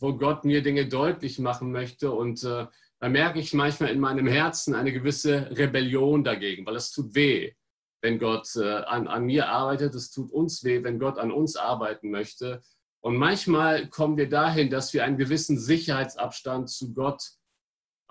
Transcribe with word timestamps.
wo 0.00 0.14
Gott 0.14 0.44
mir 0.44 0.62
Dinge 0.62 0.86
deutlich 0.86 1.38
machen 1.38 1.72
möchte. 1.72 2.12
Und 2.12 2.44
äh, 2.44 2.66
da 3.00 3.08
merke 3.08 3.40
ich 3.40 3.54
manchmal 3.54 3.90
in 3.90 4.00
meinem 4.00 4.26
Herzen 4.26 4.74
eine 4.74 4.92
gewisse 4.92 5.50
Rebellion 5.50 6.24
dagegen, 6.24 6.64
weil 6.66 6.76
es 6.76 6.90
tut 6.92 7.14
weh, 7.14 7.52
wenn 8.00 8.18
Gott 8.18 8.54
äh, 8.56 8.82
an, 8.84 9.08
an 9.08 9.24
mir 9.24 9.48
arbeitet. 9.48 9.94
Es 9.94 10.10
tut 10.10 10.30
uns 10.30 10.64
weh, 10.64 10.82
wenn 10.84 10.98
Gott 10.98 11.18
an 11.18 11.32
uns 11.32 11.56
arbeiten 11.56 12.10
möchte. 12.10 12.62
Und 13.00 13.16
manchmal 13.16 13.88
kommen 13.88 14.16
wir 14.16 14.28
dahin, 14.28 14.70
dass 14.70 14.94
wir 14.94 15.04
einen 15.04 15.16
gewissen 15.16 15.58
Sicherheitsabstand 15.58 16.70
zu 16.70 16.94
Gott 16.94 17.22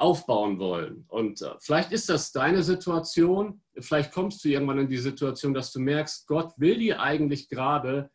aufbauen 0.02 0.60
wollen. 0.60 1.06
Und 1.08 1.42
äh, 1.42 1.54
vielleicht 1.60 1.92
ist 1.92 2.10
das 2.10 2.32
deine 2.32 2.64
Situation. 2.64 3.62
Vielleicht 3.80 4.12
kommst 4.12 4.44
du 4.44 4.50
irgendwann 4.50 4.80
in 4.80 4.90
die 4.90 4.98
Situation, 4.98 5.54
dass 5.54 5.72
du 5.72 5.80
merkst, 5.80 6.28
Gott 6.28 6.54
will 6.58 6.80
dir 6.80 7.00
eigentlich 7.00 7.48
gerade 7.48 8.10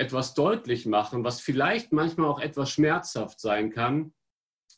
etwas 0.00 0.32
deutlich 0.32 0.86
machen, 0.86 1.24
was 1.24 1.40
vielleicht 1.40 1.92
manchmal 1.92 2.30
auch 2.30 2.40
etwas 2.40 2.70
schmerzhaft 2.70 3.38
sein 3.38 3.70
kann. 3.70 4.14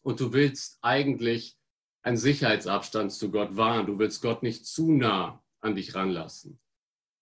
Und 0.02 0.18
du 0.18 0.32
willst 0.32 0.78
eigentlich 0.82 1.56
einen 2.02 2.16
Sicherheitsabstand 2.16 3.12
zu 3.12 3.30
Gott 3.30 3.56
wahren. 3.56 3.86
Du 3.86 4.00
willst 4.00 4.20
Gott 4.20 4.42
nicht 4.42 4.66
zu 4.66 4.90
nah 4.90 5.40
an 5.60 5.76
dich 5.76 5.94
ranlassen. 5.94 6.58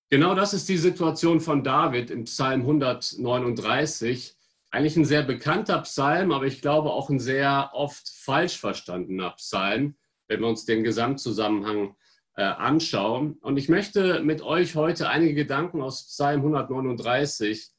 Genau 0.08 0.34
das 0.34 0.54
ist 0.54 0.66
die 0.70 0.78
Situation 0.78 1.40
von 1.40 1.62
David 1.62 2.10
im 2.10 2.24
Psalm 2.24 2.62
139. 2.62 4.34
Eigentlich 4.70 4.96
ein 4.96 5.04
sehr 5.04 5.22
bekannter 5.22 5.82
Psalm, 5.82 6.32
aber 6.32 6.46
ich 6.46 6.62
glaube 6.62 6.90
auch 6.90 7.10
ein 7.10 7.20
sehr 7.20 7.70
oft 7.74 8.08
falsch 8.08 8.58
verstandener 8.58 9.32
Psalm, 9.32 9.96
wenn 10.26 10.40
wir 10.40 10.48
uns 10.48 10.64
den 10.64 10.84
Gesamtzusammenhang 10.84 11.96
äh, 12.36 12.44
anschauen. 12.44 13.34
Und 13.42 13.58
ich 13.58 13.68
möchte 13.68 14.22
mit 14.22 14.40
euch 14.40 14.74
heute 14.74 15.10
einige 15.10 15.34
Gedanken 15.34 15.82
aus 15.82 16.06
Psalm 16.06 16.40
139 16.40 17.74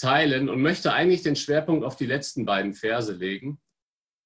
teilen 0.00 0.48
und 0.48 0.60
möchte 0.60 0.92
eigentlich 0.92 1.22
den 1.22 1.36
Schwerpunkt 1.36 1.84
auf 1.84 1.96
die 1.96 2.06
letzten 2.06 2.44
beiden 2.44 2.74
Verse 2.74 3.12
legen. 3.12 3.60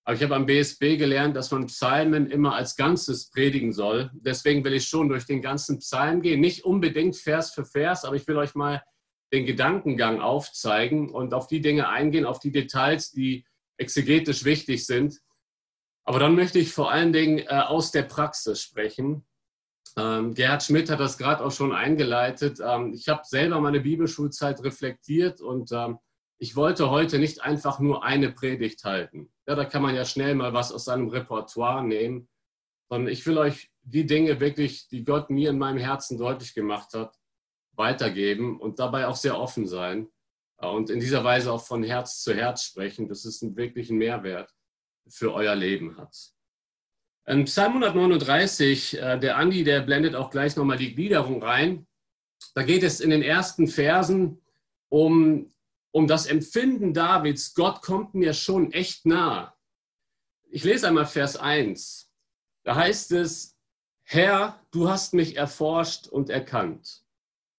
Aber 0.05 0.17
ich 0.17 0.23
habe 0.23 0.35
am 0.35 0.47
BSB 0.47 0.99
gelernt, 0.99 1.35
dass 1.35 1.51
man 1.51 1.67
Psalmen 1.67 2.31
immer 2.31 2.55
als 2.55 2.77
Ganzes 2.77 3.31
predigen 3.31 3.73
soll. 3.73 4.11
Deswegen 4.15 4.63
will 4.63 4.75
ich 4.75 4.87
schon 4.87 5.09
durch 5.09 5.25
den 5.25 5.41
ganzen 5.41 5.79
Psalm 5.79 6.21
gehen. 6.21 6.41
Nicht 6.41 6.65
unbedingt 6.65 7.17
Vers 7.17 7.53
für 7.53 7.65
Vers, 7.65 8.05
aber 8.05 8.17
ich 8.17 8.27
will 8.29 8.37
euch 8.37 8.55
mal 8.55 8.83
den 9.33 9.47
Gedankengang 9.47 10.21
aufzeigen 10.21 11.11
und 11.11 11.33
auf 11.33 11.47
die 11.49 11.61
Dinge 11.61 11.89
eingehen, 11.89 12.27
auf 12.27 12.39
die 12.39 12.53
Details, 12.53 13.11
die 13.13 13.47
exegetisch 13.79 14.45
wichtig 14.45 14.87
sind. 14.87 15.21
Aber 16.05 16.19
dann 16.19 16.35
möchte 16.35 16.59
ich 16.59 16.73
vor 16.73 16.93
allen 16.93 17.15
Dingen 17.15 17.39
äh, 17.39 17.47
aus 17.47 17.91
der 17.91 18.03
Praxis 18.03 18.61
sprechen. 18.61 19.27
Ähm, 19.97 20.35
Gerhard 20.35 20.63
Schmidt 20.63 20.91
hat 20.91 21.01
das 21.01 21.19
gerade 21.19 21.45
auch 21.45 21.53
schon 21.53 21.73
eingeleitet. 21.73 22.59
Ähm, 22.65 22.93
ich 22.95 23.09
habe 23.09 23.23
selber 23.25 23.61
meine 23.61 23.81
Bibelschulzeit 23.81 24.63
reflektiert 24.63 25.41
und 25.41 25.71
ähm, 25.73 25.99
ich 26.39 26.57
wollte 26.57 26.91
heute 26.91 27.19
nicht 27.19 27.43
einfach 27.43 27.79
nur 27.79 28.05
eine 28.05 28.33
Predigt 28.33 28.85
halten. 28.85 29.33
Ja, 29.47 29.55
da 29.55 29.65
kann 29.65 29.83
man 29.83 29.95
ja 29.95 30.05
schnell 30.05 30.35
mal 30.35 30.53
was 30.53 30.73
aus 30.73 30.87
seinem 30.87 31.09
Repertoire 31.09 31.85
nehmen, 31.85 32.29
sondern 32.89 33.13
ich 33.13 33.25
will 33.27 33.39
euch 33.39 33.71
die 33.83 34.07
Dinge 34.07 34.41
wirklich, 34.41 34.89
die 34.89 35.05
Gott 35.05 35.31
mir 35.31 35.51
in 35.51 35.59
meinem 35.59 35.79
Herzen 35.79 36.19
deutlich 36.19 36.55
gemacht 36.55 36.93
hat, 36.95 37.17
weitergeben 37.77 38.61
und 38.61 38.79
dabei 38.79 39.07
auch 39.07 39.17
sehr 39.17 39.39
offen 39.39 39.67
sein 39.67 40.09
äh, 40.59 40.67
und 40.67 40.91
in 40.91 41.01
dieser 41.01 41.23
Weise 41.23 41.53
auch 41.53 41.65
von 41.65 41.85
Herz 41.85 42.23
zu 42.23 42.35
Herz 42.35 42.65
sprechen, 42.65 43.09
dass 43.09 43.25
es 43.25 43.43
einen 43.43 43.57
wirklichen 43.57 43.97
Mehrwert 43.97 44.53
für 45.09 45.33
euer 45.33 45.55
Leben 45.55 45.97
hat. 45.97 46.34
In 47.27 47.45
Psalm 47.47 47.83
139, 47.83 48.99
äh, 48.99 49.19
der 49.19 49.37
Andi, 49.39 49.65
der 49.65 49.81
blendet 49.81 50.15
auch 50.15 50.31
gleich 50.31 50.57
nochmal 50.57 50.77
die 50.77 50.95
Gliederung 50.95 51.43
rein. 51.43 51.87
Da 52.55 52.63
geht 52.63 52.83
es 52.83 53.01
in 53.01 53.11
den 53.11 53.23
ersten 53.23 53.67
Versen 53.67 54.43
um, 54.91 55.51
um 55.91 56.07
das 56.07 56.27
Empfinden 56.27 56.93
Davids, 56.93 57.55
Gott 57.55 57.81
kommt 57.81 58.15
mir 58.15 58.35
schon 58.35 58.73
echt 58.73 59.07
nah. 59.07 59.57
Ich 60.51 60.65
lese 60.65 60.87
einmal 60.87 61.07
Vers 61.07 61.37
1. 61.37 62.13
Da 62.65 62.77
heißt 62.77 63.13
es, 63.13 63.57
Herr, 64.03 64.61
du 64.71 64.89
hast 64.89 65.15
mich 65.15 65.37
erforscht 65.37 66.07
und 66.07 66.29
erkannt. 66.29 67.03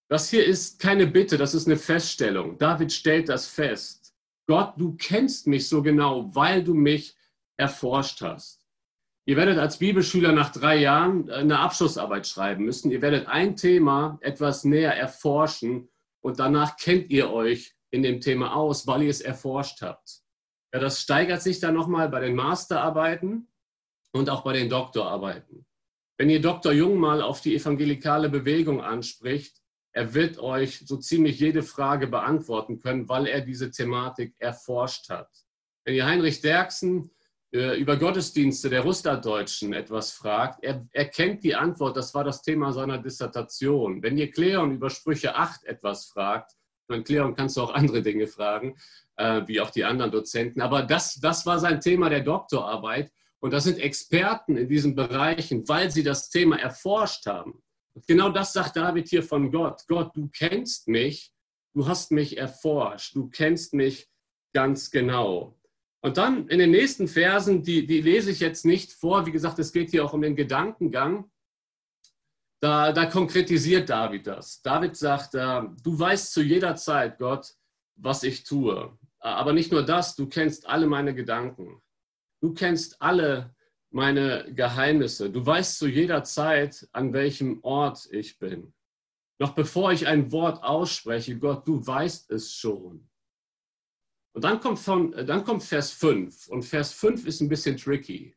Das 0.07 0.29
hier 0.29 0.45
ist 0.45 0.79
keine 0.79 1.07
Bitte, 1.07 1.37
das 1.37 1.55
ist 1.55 1.65
eine 1.65 1.77
Feststellung. 1.77 2.59
David 2.59 2.93
stellt 2.93 3.29
das 3.29 3.47
fest. 3.47 4.13
Gott, 4.47 4.73
du 4.77 4.95
kennst 4.95 5.47
mich 5.47 5.67
so 5.67 5.81
genau, 5.81 6.33
weil 6.35 6.63
du 6.63 6.75
mich 6.75 7.15
erforscht 7.57 8.21
hast. 8.21 8.64
Ihr 9.27 9.37
werdet 9.37 9.57
als 9.57 9.79
Bibelschüler 9.79 10.31
nach 10.31 10.51
drei 10.51 10.77
Jahren 10.77 11.31
eine 11.31 11.59
Abschlussarbeit 11.59 12.27
schreiben 12.27 12.65
müssen. 12.65 12.91
Ihr 12.91 13.01
werdet 13.01 13.27
ein 13.27 13.55
Thema 13.55 14.19
etwas 14.21 14.63
näher 14.63 14.95
erforschen 14.95 15.89
und 16.21 16.39
danach 16.39 16.77
kennt 16.77 17.09
ihr 17.09 17.31
euch 17.31 17.75
in 17.89 18.03
dem 18.03 18.21
Thema 18.21 18.55
aus, 18.55 18.85
weil 18.85 19.03
ihr 19.03 19.09
es 19.09 19.21
erforscht 19.21 19.81
habt. 19.81 20.21
Ja, 20.73 20.79
das 20.79 21.01
steigert 21.01 21.41
sich 21.41 21.59
dann 21.59 21.73
nochmal 21.73 22.09
bei 22.09 22.19
den 22.19 22.35
Masterarbeiten 22.35 23.47
und 24.11 24.29
auch 24.29 24.43
bei 24.43 24.53
den 24.53 24.69
Doktorarbeiten. 24.69 25.65
Wenn 26.17 26.29
ihr 26.29 26.41
Dr. 26.41 26.71
Jung 26.71 26.97
mal 26.97 27.21
auf 27.21 27.41
die 27.41 27.55
evangelikale 27.55 28.29
Bewegung 28.29 28.81
anspricht, 28.81 29.57
er 29.91 30.13
wird 30.13 30.37
euch 30.37 30.79
so 30.85 30.97
ziemlich 30.97 31.39
jede 31.39 31.63
Frage 31.63 32.07
beantworten 32.07 32.79
können, 32.79 33.09
weil 33.09 33.27
er 33.27 33.41
diese 33.41 33.71
Thematik 33.71 34.35
erforscht 34.37 35.09
hat. 35.09 35.29
Wenn 35.85 35.95
ihr 35.95 36.05
Heinrich 36.05 36.41
Derksen 36.41 37.09
äh, 37.09 37.14
über 37.55 37.97
Gottesdienste 37.97 38.69
der 38.69 38.81
Russlanddeutschen 38.81 39.73
etwas 39.73 40.11
fragt, 40.11 40.63
er, 40.63 40.85
er 40.91 41.05
kennt 41.05 41.43
die 41.43 41.55
Antwort, 41.55 41.95
das 41.95 42.13
war 42.13 42.23
das 42.23 42.41
Thema 42.41 42.73
seiner 42.73 42.97
Dissertation. 42.97 44.01
Wenn 44.01 44.17
ihr 44.17 44.31
Kleon 44.31 44.73
über 44.73 44.89
Sprüche 44.89 45.35
8 45.35 45.63
etwas 45.65 46.05
fragt, 46.05 46.53
dann 46.87 47.03
Kleon 47.03 47.35
kannst 47.35 47.57
du 47.57 47.61
auch 47.61 47.73
andere 47.73 48.01
Dinge 48.01 48.27
fragen, 48.27 48.77
äh, 49.17 49.41
wie 49.45 49.61
auch 49.61 49.69
die 49.69 49.83
anderen 49.83 50.11
Dozenten, 50.11 50.61
aber 50.61 50.83
das, 50.83 51.15
das 51.15 51.45
war 51.45 51.59
sein 51.59 51.81
Thema 51.81 52.09
der 52.09 52.21
Doktorarbeit 52.21 53.11
und 53.39 53.51
das 53.51 53.63
sind 53.63 53.79
Experten 53.79 54.57
in 54.57 54.67
diesen 54.67 54.95
Bereichen, 54.95 55.67
weil 55.67 55.91
sie 55.91 56.03
das 56.03 56.29
Thema 56.29 56.57
erforscht 56.59 57.25
haben. 57.27 57.61
Und 57.93 58.07
genau 58.07 58.29
das 58.29 58.53
sagt 58.53 58.75
David 58.75 59.07
hier 59.07 59.23
von 59.23 59.51
Gott. 59.51 59.83
Gott, 59.87 60.15
du 60.15 60.29
kennst 60.29 60.87
mich, 60.87 61.31
du 61.73 61.87
hast 61.87 62.11
mich 62.11 62.37
erforscht, 62.37 63.15
du 63.15 63.29
kennst 63.29 63.73
mich 63.73 64.09
ganz 64.53 64.91
genau. 64.91 65.57
Und 66.05 66.17
dann 66.17 66.47
in 66.49 66.59
den 66.59 66.69
nächsten 66.69 67.07
Versen, 67.07 67.63
die, 67.63 67.87
die 67.87 67.99
lese 67.99 68.29
ich 68.29 68.39
jetzt 68.39 68.63
nicht 68.63 68.93
vor. 68.93 69.25
Wie 69.25 69.31
gesagt, 69.31 69.57
es 69.57 69.73
geht 69.73 69.89
hier 69.89 70.05
auch 70.05 70.13
um 70.13 70.21
den 70.21 70.35
Gedankengang. 70.35 71.31
Da, 72.61 72.91
da 72.91 73.07
konkretisiert 73.07 73.89
David 73.89 74.27
das. 74.27 74.61
David 74.61 74.95
sagt, 74.95 75.33
äh, 75.33 75.63
du 75.81 75.99
weißt 75.99 76.31
zu 76.31 76.43
jeder 76.43 76.75
Zeit, 76.75 77.17
Gott, 77.17 77.55
was 77.95 78.21
ich 78.21 78.43
tue. 78.43 78.95
Aber 79.17 79.51
nicht 79.51 79.71
nur 79.71 79.81
das, 79.81 80.15
du 80.15 80.27
kennst 80.27 80.69
alle 80.69 80.85
meine 80.85 81.15
Gedanken. 81.15 81.81
Du 82.39 82.53
kennst 82.53 83.01
alle 83.01 83.55
meine 83.89 84.45
Geheimnisse. 84.53 85.31
Du 85.31 85.43
weißt 85.43 85.79
zu 85.79 85.87
jeder 85.87 86.23
Zeit, 86.23 86.87
an 86.91 87.13
welchem 87.13 87.63
Ort 87.63 88.07
ich 88.11 88.37
bin. 88.37 88.75
Noch 89.39 89.55
bevor 89.55 89.91
ich 89.91 90.05
ein 90.05 90.31
Wort 90.31 90.63
ausspreche, 90.63 91.39
Gott, 91.39 91.67
du 91.67 91.83
weißt 91.83 92.29
es 92.29 92.53
schon. 92.53 93.09
Und 94.35 94.43
dann 94.43 94.59
kommt, 94.59 94.79
von, 94.79 95.11
dann 95.11 95.45
kommt 95.45 95.63
Vers 95.63 95.91
5. 95.91 96.49
Und 96.49 96.63
Vers 96.63 96.91
5 96.91 97.25
ist 97.25 97.39
ein 97.39 97.47
bisschen 97.47 97.77
tricky. 97.77 98.35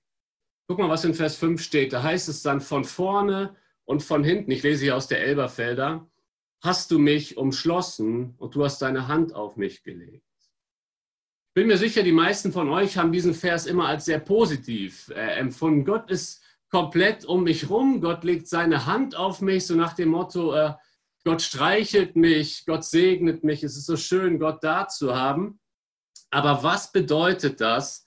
Guck 0.69 0.79
mal, 0.79 0.89
was 0.89 1.05
in 1.05 1.13
Vers 1.13 1.35
5 1.35 1.61
steht. 1.61 1.93
Da 1.93 2.05
heißt 2.05 2.29
es 2.29 2.41
dann 2.41 2.61
von 2.61 2.85
vorne 2.85 3.57
und 3.85 4.05
von 4.05 4.23
hinten, 4.23 4.53
ich 4.53 4.63
lese 4.63 4.85
hier 4.85 4.97
aus 4.97 5.09
der 5.09 5.21
Elberfelder, 5.21 6.09
hast 6.63 6.93
du 6.93 7.01
mich 7.01 7.37
umschlossen 7.37 8.37
und 8.39 8.55
du 8.55 8.65
hast 8.65 8.81
deine 8.81 9.09
Hand 9.09 9.35
auf 9.35 9.57
mich 9.57 9.83
gelegt. 9.83 10.23
Ich 11.49 11.55
bin 11.55 11.67
mir 11.67 11.79
sicher, 11.79 12.05
die 12.05 12.13
meisten 12.13 12.53
von 12.53 12.69
euch 12.69 12.97
haben 12.97 13.11
diesen 13.11 13.35
Vers 13.35 13.67
immer 13.67 13.89
als 13.89 14.05
sehr 14.05 14.21
positiv 14.21 15.09
äh, 15.09 15.39
empfunden. 15.41 15.85
Gott 15.85 16.13
ist 16.13 16.45
komplett 16.71 17.25
um 17.25 17.43
mich 17.43 17.71
rum, 17.71 18.01
Gott 18.01 18.23
legt 18.23 18.47
seine 18.47 18.87
Hand 18.87 19.17
auf 19.17 19.41
mich, 19.41 19.67
so 19.67 19.75
nach 19.75 19.95
dem 19.95 20.11
Motto, 20.11 20.55
äh, 20.55 20.75
Gott 21.25 21.43
streichelt 21.43 22.15
mich, 22.15 22.67
Gott 22.67 22.85
segnet 22.85 23.43
mich, 23.43 23.65
es 23.65 23.77
ist 23.77 23.87
so 23.87 23.97
schön, 23.97 24.39
Gott 24.39 24.63
da 24.63 24.87
zu 24.87 25.17
haben. 25.17 25.59
Aber 26.31 26.63
was 26.63 26.93
bedeutet 26.93 27.61
das? 27.61 28.05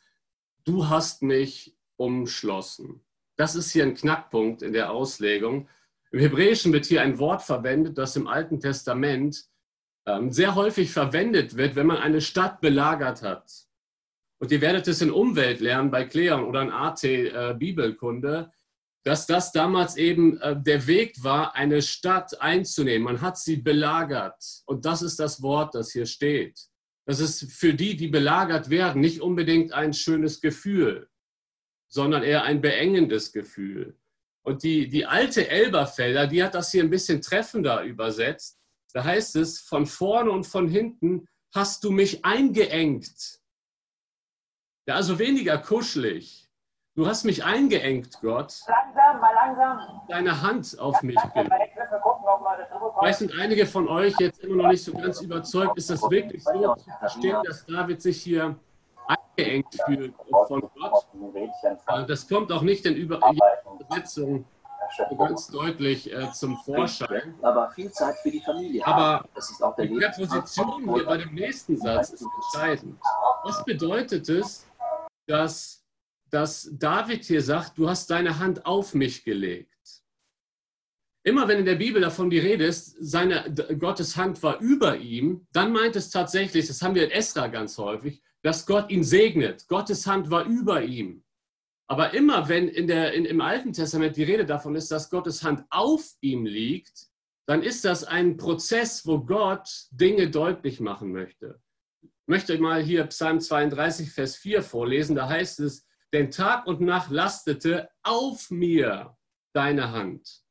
Du 0.64 0.90
hast 0.90 1.24
mich 1.24 1.76
umschlossen. 1.98 3.04
Das 3.36 3.56
ist 3.56 3.72
hier 3.72 3.84
ein 3.84 3.96
Knackpunkt 3.96 4.62
in 4.62 4.74
der 4.74 4.92
Auslegung. 4.92 5.68
Im 6.12 6.20
Hebräischen 6.20 6.74
wird 6.74 6.86
hier 6.86 7.02
ein 7.02 7.20
Wort 7.20 7.42
verwendet, 7.42 7.98
das 7.98 8.16
im 8.16 8.28
Alten 8.28 8.60
Testament 8.60 9.46
ähm, 10.06 10.32
sehr 10.32 10.56
häufig 10.56 10.92
verwendet 10.92 11.56
wird, 11.58 11.76
wenn 11.76 11.88
man 11.88 11.98
eine 11.98 12.22
Stadt 12.22 12.62
belagert 12.62 13.22
hat. 13.22 13.52
Und 14.40 14.52
ihr 14.52 14.62
werdet 14.62 14.88
es 14.88 15.02
in 15.02 15.12
Umwelt 15.12 15.60
lernen 15.60 15.92
bei 15.92 16.06
Kleon 16.06 16.44
oder 16.44 16.64
in 16.64 16.72
AT 16.72 17.04
äh, 17.04 17.56
Bibelkunde, 17.58 18.52
dass 19.04 19.28
das 19.28 19.52
damals 19.52 19.98
eben 19.98 20.40
äh, 20.42 20.60
der 20.60 20.88
Weg 20.88 21.24
war, 21.24 21.56
eine 21.56 21.82
Stadt 21.82 22.42
einzunehmen. 22.42 23.04
Man 23.04 23.22
hat 23.22 23.38
sie 23.38 23.58
belagert. 23.58 24.64
Und 24.66 24.86
das 24.86 25.02
ist 25.02 25.20
das 25.20 25.42
Wort, 25.42 25.76
das 25.76 25.92
hier 25.92 26.06
steht. 26.06 26.60
Das 27.06 27.20
ist 27.20 27.52
für 27.52 27.74
die, 27.74 27.96
die 27.96 28.08
belagert 28.08 28.70
werden, 28.70 29.02
nicht 29.02 29.22
unbedingt 29.22 29.74
ein 29.74 29.94
schönes 29.94 30.42
Gefühl, 30.42 31.10
sondern 31.88 32.24
eher 32.24 32.44
ein 32.44 32.62
beengendes 32.62 33.32
Gefühl. 33.32 33.98
Und 34.44 34.64
die, 34.64 34.88
die 34.88 35.06
alte 35.06 35.50
Elberfelder, 35.50 36.28
die 36.28 36.44
hat 36.44 36.56
das 36.56 36.72
hier 36.72 36.84
ein 36.84 36.90
bisschen 36.90 37.22
treffender 37.22 37.84
übersetzt. 37.84 38.60
Da 38.94 39.04
heißt 39.04 39.36
es, 39.36 39.62
von 39.62 39.86
vorne 39.86 40.32
und 40.32 40.46
von 40.46 40.68
hinten 40.68 41.28
hast 41.54 41.84
du 41.84 41.92
mich 41.92 42.26
eingeengt. 42.26 43.40
Ja, 44.88 44.96
also 44.96 45.20
weniger 45.20 45.58
kuschelig. 45.58 46.50
Du 46.96 47.08
hast 47.08 47.24
mich 47.24 47.44
eingeengt, 47.44 48.20
Gott. 48.22 48.60
Langsam, 48.68 49.22
mal 49.22 49.34
langsam. 49.34 50.02
Deine 50.10 50.42
Hand 50.42 50.78
auf 50.78 51.02
mich 51.04 51.18
gelegt. 51.34 51.71
Vielleicht 53.00 53.20
sind 53.20 53.34
einige 53.40 53.66
von 53.66 53.88
euch 53.88 54.14
jetzt 54.20 54.40
immer 54.44 54.64
noch 54.64 54.70
nicht 54.70 54.84
so 54.84 54.94
ganz 54.94 55.22
überzeugt. 55.22 55.78
Ist 55.78 55.90
das 55.90 56.02
wirklich 56.10 56.44
so 56.44 56.76
zu 56.76 56.90
verstehen, 57.00 57.38
dass 57.46 57.66
David 57.66 58.02
sich 58.02 58.22
hier 58.22 58.56
eingeengt 59.08 59.76
fühlt 59.86 60.14
von 60.48 60.62
Gott? 60.62 61.08
Äh, 61.88 62.06
Das 62.06 62.28
kommt 62.28 62.52
auch 62.52 62.62
nicht 62.62 62.86
in 62.86 62.96
Übersetzung 62.96 64.46
ganz 65.18 65.48
deutlich 65.48 66.12
äh, 66.12 66.32
zum 66.34 66.58
Vorschein. 66.58 67.36
aber 67.42 67.70
viel 67.72 67.92
Zeit 67.92 68.16
für 68.18 68.32
die 68.32 68.42
Familie 68.42 68.86
Aber 68.86 69.02
haben. 69.02 69.30
Das 69.36 69.50
ist 69.50 69.64
auch 69.64 69.76
der 69.76 69.88
Die 69.88 69.96
Präposition 69.96 70.94
hier 70.94 71.06
bei 71.06 71.18
dem 71.18 71.34
nächsten 71.34 71.78
Satz 71.78 72.10
ist 72.10 72.26
entscheidend. 72.54 73.00
Was 73.44 73.64
bedeutet 73.64 74.28
es, 74.30 74.68
dass, 75.28 75.84
dass 76.30 76.70
David 76.74 77.24
hier 77.24 77.42
sagt, 77.42 77.78
du 77.78 77.90
hast 77.90 78.10
deine 78.10 78.38
Hand 78.38 78.66
auf 78.66 78.94
mich 78.94 79.24
gelegt? 79.24 79.70
Immer 81.24 81.48
wenn 81.48 81.60
in 81.60 81.66
der 81.66 81.76
Bibel 81.76 82.02
davon 82.02 82.30
die 82.30 82.40
Rede 82.40 82.66
ist, 82.66 82.96
seine, 83.00 83.54
Gottes 83.78 84.18
Hand 84.18 84.42
war 84.42 84.60
über 84.60 84.98
ihm, 84.98 85.46
dann 85.52 85.72
meint 85.72 85.96
es 85.96 86.10
tatsächlich, 86.10 86.68
das 86.68 86.82
haben 86.82 86.96
wir 86.96 87.06
in 87.06 87.12
Esra 87.12 87.48
ganz 87.48 87.78
häufig, 87.78 88.24
dass 88.42 88.66
Gott 88.66 88.90
ihn 88.90 89.04
segnet. 89.04 89.68
Gottes 89.68 90.08
Hand 90.08 90.32
war 90.32 90.46
über 90.46 90.82
ihm. 90.82 91.24
Aber 91.88 92.14
immer 92.14 92.50
wenn 92.50 92.70
in 92.70 92.88
der, 92.88 93.14
in, 93.14 93.26
im 93.26 93.42
Alten 93.42 93.74
Testament 93.74 94.16
die 94.16 94.24
Rede 94.24 94.46
davon 94.46 94.76
ist, 94.76 94.90
dass 94.90 95.10
Gottes 95.10 95.44
Hand 95.44 95.64
auf 95.70 96.10
ihm 96.22 96.46
liegt, 96.46 97.08
dann 97.46 97.62
ist 97.62 97.86
das 97.86 98.04
ein 98.04 98.38
Prozess, 98.38 99.06
wo 99.06 99.20
Gott 99.20 99.70
Dinge 99.92 100.30
deutlich 100.30 100.80
machen 100.80 101.12
möchte. 101.12 101.62
Ich 102.02 102.10
möchte 102.28 102.58
mal 102.60 102.82
hier 102.82 103.04
Psalm 103.08 103.42
32, 103.42 104.12
Vers 104.12 104.38
4 104.38 104.64
vorlesen. 104.64 105.16
Da 105.16 105.28
heißt 105.28 105.60
es, 105.60 105.86
denn 106.14 106.32
Tag 106.32 106.66
und 106.66 106.82
Nacht 106.82 107.12
lastete 107.12 107.90
auf 108.04 108.50
mir 108.50 109.18
deine 109.54 109.92
Hand. 109.92 110.44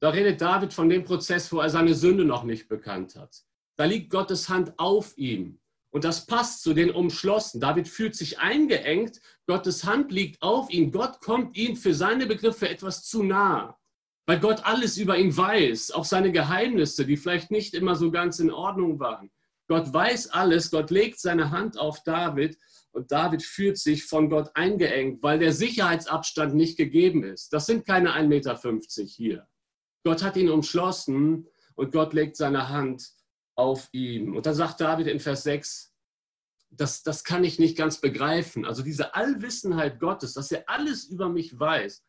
Da 0.00 0.10
redet 0.10 0.40
David 0.40 0.72
von 0.72 0.88
dem 0.88 1.04
Prozess, 1.04 1.50
wo 1.52 1.60
er 1.60 1.70
seine 1.70 1.94
Sünde 1.94 2.24
noch 2.24 2.44
nicht 2.44 2.68
bekannt 2.68 3.16
hat. 3.16 3.42
Da 3.76 3.84
liegt 3.84 4.10
Gottes 4.10 4.48
Hand 4.48 4.78
auf 4.78 5.16
ihm. 5.16 5.58
Und 5.90 6.04
das 6.04 6.26
passt 6.26 6.62
zu 6.62 6.74
den 6.74 6.90
Umschlossen. 6.90 7.60
David 7.60 7.88
fühlt 7.88 8.14
sich 8.14 8.38
eingeengt. 8.38 9.20
Gottes 9.46 9.84
Hand 9.84 10.12
liegt 10.12 10.42
auf 10.42 10.70
ihm. 10.70 10.92
Gott 10.92 11.20
kommt 11.20 11.56
ihm 11.56 11.76
für 11.76 11.94
seine 11.94 12.26
Begriffe 12.26 12.68
etwas 12.68 13.04
zu 13.04 13.22
nah 13.22 13.78
weil 14.26 14.40
Gott 14.40 14.64
alles 14.64 14.98
über 14.98 15.16
ihn 15.16 15.34
weiß, 15.34 15.92
auch 15.92 16.04
seine 16.04 16.32
Geheimnisse, 16.32 17.06
die 17.06 17.16
vielleicht 17.16 17.50
nicht 17.50 17.74
immer 17.74 17.94
so 17.94 18.10
ganz 18.10 18.40
in 18.40 18.50
Ordnung 18.50 18.98
waren. 18.98 19.30
Gott 19.68 19.92
weiß 19.92 20.30
alles, 20.30 20.70
Gott 20.70 20.90
legt 20.90 21.18
seine 21.20 21.50
Hand 21.50 21.78
auf 21.78 22.02
David 22.02 22.58
und 22.90 23.10
David 23.10 23.42
fühlt 23.42 23.78
sich 23.78 24.04
von 24.04 24.28
Gott 24.28 24.50
eingeengt, 24.54 25.22
weil 25.22 25.38
der 25.38 25.52
Sicherheitsabstand 25.52 26.54
nicht 26.54 26.76
gegeben 26.76 27.24
ist. 27.24 27.52
Das 27.52 27.66
sind 27.66 27.86
keine 27.86 28.14
1,50 28.14 28.26
Meter 28.26 28.58
hier. 29.04 29.46
Gott 30.06 30.22
hat 30.22 30.36
ihn 30.36 30.50
umschlossen 30.50 31.48
und 31.74 31.90
Gott 31.90 32.14
legt 32.14 32.36
seine 32.36 32.68
Hand 32.68 33.10
auf 33.56 33.88
ihn. 33.90 34.36
Und 34.36 34.46
da 34.46 34.54
sagt 34.54 34.80
David 34.80 35.08
in 35.08 35.18
Vers 35.18 35.42
6, 35.42 35.92
das, 36.70 37.02
das 37.02 37.24
kann 37.24 37.42
ich 37.42 37.58
nicht 37.58 37.76
ganz 37.76 38.00
begreifen. 38.00 38.64
Also 38.64 38.84
diese 38.84 39.16
Allwissenheit 39.16 39.98
Gottes, 39.98 40.32
dass 40.34 40.52
er 40.52 40.68
alles 40.68 41.06
über 41.06 41.28
mich 41.28 41.58
weiß, 41.58 42.04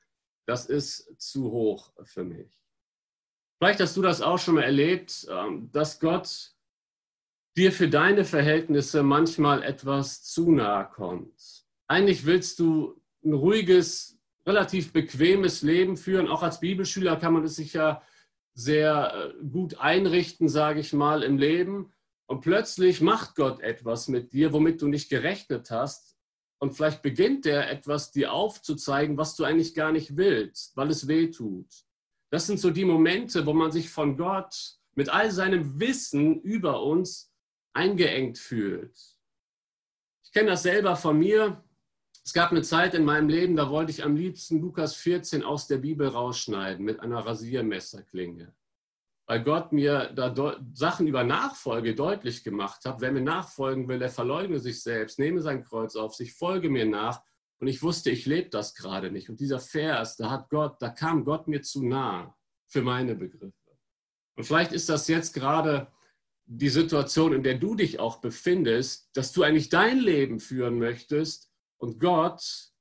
das 0.45 0.67
ist 0.67 1.11
zu 1.17 1.49
hoch 1.49 1.91
für 2.03 2.23
mich. 2.23 2.61
Vielleicht 3.57 3.79
hast 3.79 3.97
du 3.97 4.03
das 4.03 4.21
auch 4.21 4.37
schon 4.37 4.53
mal 4.53 4.63
erlebt, 4.63 5.25
ähm, 5.31 5.71
dass 5.71 5.99
Gott 5.99 6.53
dir 7.57 7.71
für 7.71 7.89
deine 7.89 8.25
Verhältnisse 8.25 9.01
manchmal 9.01 9.63
etwas 9.63 10.21
zu 10.21 10.51
nahe 10.51 10.87
kommt. 10.87 11.65
Eigentlich 11.87 12.27
willst 12.27 12.59
du 12.59 13.01
ein 13.25 13.33
ruhiges, 13.33 14.16
relativ 14.47 14.93
bequemes 14.93 15.61
Leben 15.61 15.97
führen. 15.97 16.27
Auch 16.27 16.41
als 16.41 16.61
Bibelschüler 16.61 17.17
kann 17.17 17.33
man 17.33 17.43
es 17.43 17.57
sich 17.57 17.73
ja 17.73 18.01
sehr 18.53 19.33
äh, 19.41 19.45
gut 19.45 19.77
einrichten, 19.79 20.49
sage 20.49 20.79
ich 20.79 20.93
mal, 20.93 21.21
im 21.21 21.37
Leben. 21.37 21.93
Und 22.25 22.41
plötzlich 22.41 23.01
macht 23.01 23.35
Gott 23.35 23.59
etwas 23.59 24.07
mit 24.07 24.33
dir, 24.33 24.53
womit 24.53 24.81
du 24.81 24.87
nicht 24.87 25.09
gerechnet 25.09 25.69
hast. 25.69 26.17
Und 26.59 26.73
vielleicht 26.73 27.01
beginnt 27.01 27.45
er 27.45 27.69
etwas 27.69 28.11
dir 28.11 28.33
aufzuzeigen, 28.33 29.17
was 29.17 29.35
du 29.35 29.43
eigentlich 29.43 29.75
gar 29.75 29.91
nicht 29.91 30.17
willst, 30.17 30.75
weil 30.75 30.89
es 30.89 31.07
weh 31.07 31.29
tut. 31.29 31.67
Das 32.31 32.47
sind 32.47 32.59
so 32.59 32.71
die 32.71 32.85
Momente, 32.85 33.45
wo 33.45 33.53
man 33.53 33.71
sich 33.71 33.89
von 33.89 34.17
Gott 34.17 34.77
mit 34.95 35.09
all 35.09 35.29
seinem 35.31 35.79
Wissen 35.79 36.41
über 36.41 36.81
uns 36.81 37.31
eingeengt 37.73 38.39
fühlt. 38.39 38.97
Ich 40.23 40.31
kenne 40.31 40.49
das 40.49 40.63
selber 40.63 40.95
von 40.95 41.19
mir. 41.19 41.63
Es 42.27 42.33
gab 42.33 42.51
eine 42.51 42.61
Zeit 42.61 42.93
in 42.93 43.05
meinem 43.05 43.29
Leben, 43.29 43.55
da 43.55 43.69
wollte 43.69 43.89
ich 43.89 44.03
am 44.03 44.17
liebsten 44.17 44.59
Lukas 44.59 44.95
14 44.95 45.43
aus 45.43 45.65
der 45.67 45.77
Bibel 45.77 46.09
rausschneiden 46.09 46.83
mit 46.83 46.99
einer 46.99 47.19
Rasiermesserklinge. 47.19 48.53
Weil 49.27 49.43
Gott 49.45 49.71
mir 49.71 50.11
da 50.13 50.35
Sachen 50.73 51.07
über 51.07 51.23
Nachfolge 51.23 51.95
deutlich 51.95 52.43
gemacht 52.43 52.83
hat. 52.83 52.99
Wer 52.99 53.13
mir 53.13 53.21
nachfolgen 53.21 53.87
will, 53.87 53.99
der 53.99 54.09
verleugne 54.09 54.59
sich 54.59 54.83
selbst, 54.83 55.19
nehme 55.19 55.41
sein 55.41 55.63
Kreuz 55.63 55.95
auf 55.95 56.15
sich, 56.15 56.33
folge 56.33 56.69
mir 56.69 56.85
nach. 56.85 57.23
Und 57.61 57.67
ich 57.67 57.81
wusste, 57.81 58.09
ich 58.09 58.25
lebe 58.25 58.49
das 58.49 58.75
gerade 58.75 59.09
nicht. 59.09 59.29
Und 59.29 59.39
dieser 59.39 59.61
Vers, 59.61 60.17
da 60.17 60.29
hat 60.29 60.49
Gott, 60.49 60.81
da 60.81 60.89
kam 60.89 61.23
Gott 61.23 61.47
mir 61.47 61.61
zu 61.61 61.87
nah 61.87 62.35
für 62.65 62.81
meine 62.81 63.15
Begriffe. 63.15 63.77
Und 64.35 64.43
vielleicht 64.43 64.73
ist 64.73 64.89
das 64.89 65.07
jetzt 65.07 65.33
gerade 65.33 65.87
die 66.45 66.67
Situation, 66.67 67.31
in 67.31 67.43
der 67.43 67.57
du 67.57 67.75
dich 67.75 68.01
auch 68.01 68.17
befindest, 68.17 69.11
dass 69.13 69.31
du 69.31 69.43
eigentlich 69.43 69.69
dein 69.69 69.99
Leben 69.99 70.41
führen 70.41 70.77
möchtest 70.77 71.46
und 71.77 71.99
Gott 71.99 72.71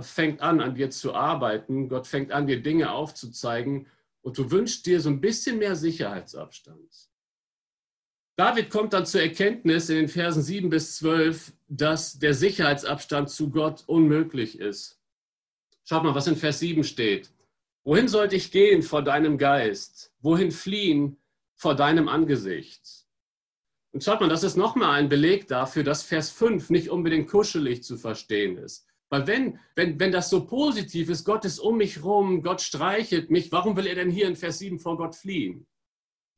fängt 0.00 0.40
an, 0.40 0.60
an 0.60 0.74
dir 0.74 0.90
zu 0.90 1.14
arbeiten. 1.14 1.88
Gott 1.88 2.06
fängt 2.06 2.30
an, 2.30 2.46
dir 2.46 2.62
Dinge 2.62 2.92
aufzuzeigen 2.92 3.86
und 4.20 4.38
du 4.38 4.50
wünschst 4.50 4.86
dir 4.86 5.00
so 5.00 5.10
ein 5.10 5.20
bisschen 5.20 5.58
mehr 5.58 5.74
Sicherheitsabstand. 5.74 7.10
David 8.36 8.70
kommt 8.70 8.92
dann 8.92 9.04
zur 9.04 9.20
Erkenntnis 9.20 9.90
in 9.90 9.96
den 9.96 10.08
Versen 10.08 10.42
7 10.42 10.70
bis 10.70 10.96
12, 10.96 11.52
dass 11.68 12.18
der 12.18 12.32
Sicherheitsabstand 12.32 13.28
zu 13.28 13.50
Gott 13.50 13.84
unmöglich 13.86 14.58
ist. 14.58 14.98
Schaut 15.84 16.04
mal, 16.04 16.14
was 16.14 16.28
in 16.28 16.36
Vers 16.36 16.60
7 16.60 16.84
steht. 16.84 17.30
Wohin 17.84 18.08
sollte 18.08 18.36
ich 18.36 18.52
gehen 18.52 18.82
vor 18.82 19.02
deinem 19.02 19.36
Geist? 19.36 20.12
Wohin 20.20 20.52
fliehen 20.52 21.18
vor 21.56 21.74
deinem 21.74 22.08
Angesicht? 22.08 23.01
Und 23.92 24.02
schaut 24.02 24.20
mal, 24.20 24.28
das 24.28 24.42
ist 24.42 24.56
nochmal 24.56 24.98
ein 24.98 25.08
Beleg 25.08 25.48
dafür, 25.48 25.84
dass 25.84 26.02
Vers 26.02 26.30
5 26.30 26.70
nicht 26.70 26.90
unbedingt 26.90 27.28
kuschelig 27.28 27.82
zu 27.82 27.98
verstehen 27.98 28.56
ist. 28.56 28.86
Weil 29.10 29.26
wenn, 29.26 29.58
wenn, 29.74 30.00
wenn 30.00 30.12
das 30.12 30.30
so 30.30 30.46
positiv 30.46 31.10
ist, 31.10 31.24
Gott 31.24 31.44
ist 31.44 31.58
um 31.58 31.76
mich 31.76 32.02
rum, 32.02 32.42
Gott 32.42 32.62
streichelt 32.62 33.30
mich, 33.30 33.52
warum 33.52 33.76
will 33.76 33.86
er 33.86 33.94
denn 33.94 34.10
hier 34.10 34.26
in 34.26 34.36
Vers 34.36 34.58
7 34.58 34.78
vor 34.78 34.96
Gott 34.96 35.14
fliehen? 35.14 35.66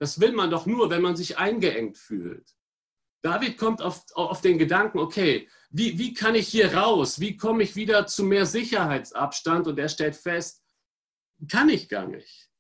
Das 0.01 0.21
will 0.21 0.33
man 0.33 0.51
doch 0.51 0.67
nur, 0.67 0.91
wenn 0.91 1.01
man 1.01 1.15
sich 1.15 1.39
eingeengt 1.39 1.97
fühlt. 1.97 2.51
David 3.23 3.57
kommt 3.57 3.81
auf, 3.81 4.05
auf 4.15 4.41
den 4.41 4.59
Gedanken, 4.59 4.99
okay, 4.99 5.49
wie, 5.71 5.99
wie 5.99 6.13
kann 6.13 6.35
ich 6.35 6.49
hier 6.49 6.75
raus? 6.75 7.21
Wie 7.21 7.37
komme 7.37 7.63
ich 7.63 7.77
wieder 7.77 8.07
zu 8.07 8.25
mehr 8.25 8.45
Sicherheitsabstand? 8.45 9.67
Und 9.67 9.79
er 9.79 9.89
stellt 9.89 10.17
fest, 10.17 10.63
kann 11.49 11.69
ich 11.69 11.89
gar 11.89 12.07
nicht. 12.07 12.51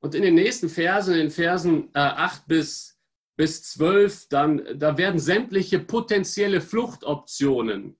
Und 0.00 0.14
in 0.14 0.22
den 0.22 0.34
nächsten 0.34 0.68
Versen, 0.68 1.14
in 1.14 1.20
den 1.20 1.30
Versen 1.30 1.88
äh, 1.94 1.98
8 1.98 2.46
bis, 2.46 2.95
bis 3.36 3.62
12, 3.62 4.28
dann, 4.28 4.78
da 4.78 4.96
werden 4.96 5.20
sämtliche 5.20 5.78
potenzielle 5.78 6.60
Fluchtoptionen 6.60 7.98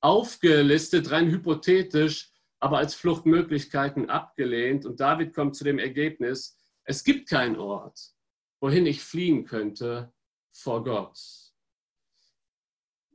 aufgelistet, 0.00 1.10
rein 1.10 1.30
hypothetisch, 1.30 2.30
aber 2.60 2.78
als 2.78 2.94
Fluchtmöglichkeiten 2.94 4.08
abgelehnt. 4.08 4.86
Und 4.86 5.00
David 5.00 5.34
kommt 5.34 5.56
zu 5.56 5.64
dem 5.64 5.78
Ergebnis, 5.78 6.56
es 6.84 7.02
gibt 7.02 7.28
keinen 7.28 7.56
Ort, 7.56 7.98
wohin 8.60 8.86
ich 8.86 9.02
fliehen 9.02 9.44
könnte 9.44 10.12
vor 10.52 10.84
Gott. 10.84 11.18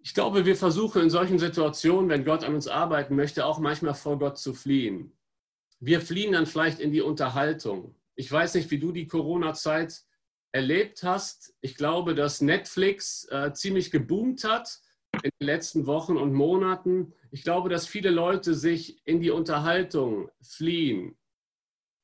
Ich 0.03 0.13
glaube, 0.13 0.45
wir 0.45 0.55
versuchen 0.55 1.03
in 1.03 1.09
solchen 1.09 1.39
Situationen, 1.39 2.09
wenn 2.09 2.25
Gott 2.25 2.43
an 2.43 2.55
uns 2.55 2.67
arbeiten 2.67 3.15
möchte, 3.15 3.45
auch 3.45 3.59
manchmal 3.59 3.93
vor 3.93 4.19
Gott 4.19 4.37
zu 4.37 4.53
fliehen. 4.53 5.17
Wir 5.79 6.01
fliehen 6.01 6.33
dann 6.33 6.47
vielleicht 6.47 6.79
in 6.79 6.91
die 6.91 7.01
Unterhaltung. 7.01 7.95
Ich 8.15 8.31
weiß 8.31 8.55
nicht, 8.55 8.69
wie 8.71 8.79
du 8.79 8.91
die 8.91 9.07
Corona-Zeit 9.07 10.03
erlebt 10.51 11.03
hast. 11.03 11.53
Ich 11.61 11.75
glaube, 11.75 12.15
dass 12.15 12.41
Netflix 12.41 13.27
äh, 13.31 13.53
ziemlich 13.53 13.91
geboomt 13.91 14.43
hat 14.43 14.79
in 15.23 15.31
den 15.39 15.45
letzten 15.45 15.85
Wochen 15.85 16.17
und 16.17 16.33
Monaten. 16.33 17.13
Ich 17.31 17.43
glaube, 17.43 17.69
dass 17.69 17.87
viele 17.87 18.09
Leute 18.09 18.53
sich 18.53 19.05
in 19.05 19.21
die 19.21 19.31
Unterhaltung 19.31 20.29
fliehen. 20.41 21.17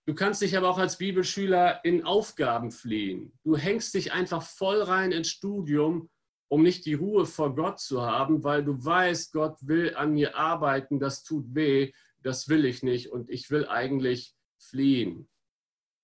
Du 0.06 0.16
kannst 0.16 0.42
dich 0.42 0.56
aber 0.56 0.70
auch 0.70 0.78
als 0.78 0.98
Bibelschüler 0.98 1.84
in 1.84 2.06
Aufgaben 2.06 2.72
fliehen. 2.72 3.34
Du 3.44 3.58
hängst 3.58 3.94
dich 3.94 4.14
einfach 4.14 4.42
voll 4.42 4.82
rein 4.82 5.12
ins 5.12 5.30
Studium, 5.30 6.10
um 6.48 6.64
nicht 6.64 6.86
die 6.86 6.94
Ruhe 6.94 7.26
vor 7.26 7.56
Gott 7.56 7.82
zu 7.82 8.02
haben, 8.02 8.44
weil 8.46 8.64
du 8.64 8.84
weißt, 8.84 9.34
Gott 9.34 9.58
will 9.62 9.96
an 9.96 10.14
mir 10.14 10.38
arbeiten, 10.38 11.00
das 11.00 11.24
tut 11.24 11.54
weh, 11.54 11.92
das 12.24 12.48
will 12.48 12.64
ich 12.64 12.84
nicht 12.84 13.10
und 13.12 13.30
ich 13.30 13.52
will 13.52 13.68
eigentlich 13.68 14.34
fliehen. 14.58 15.28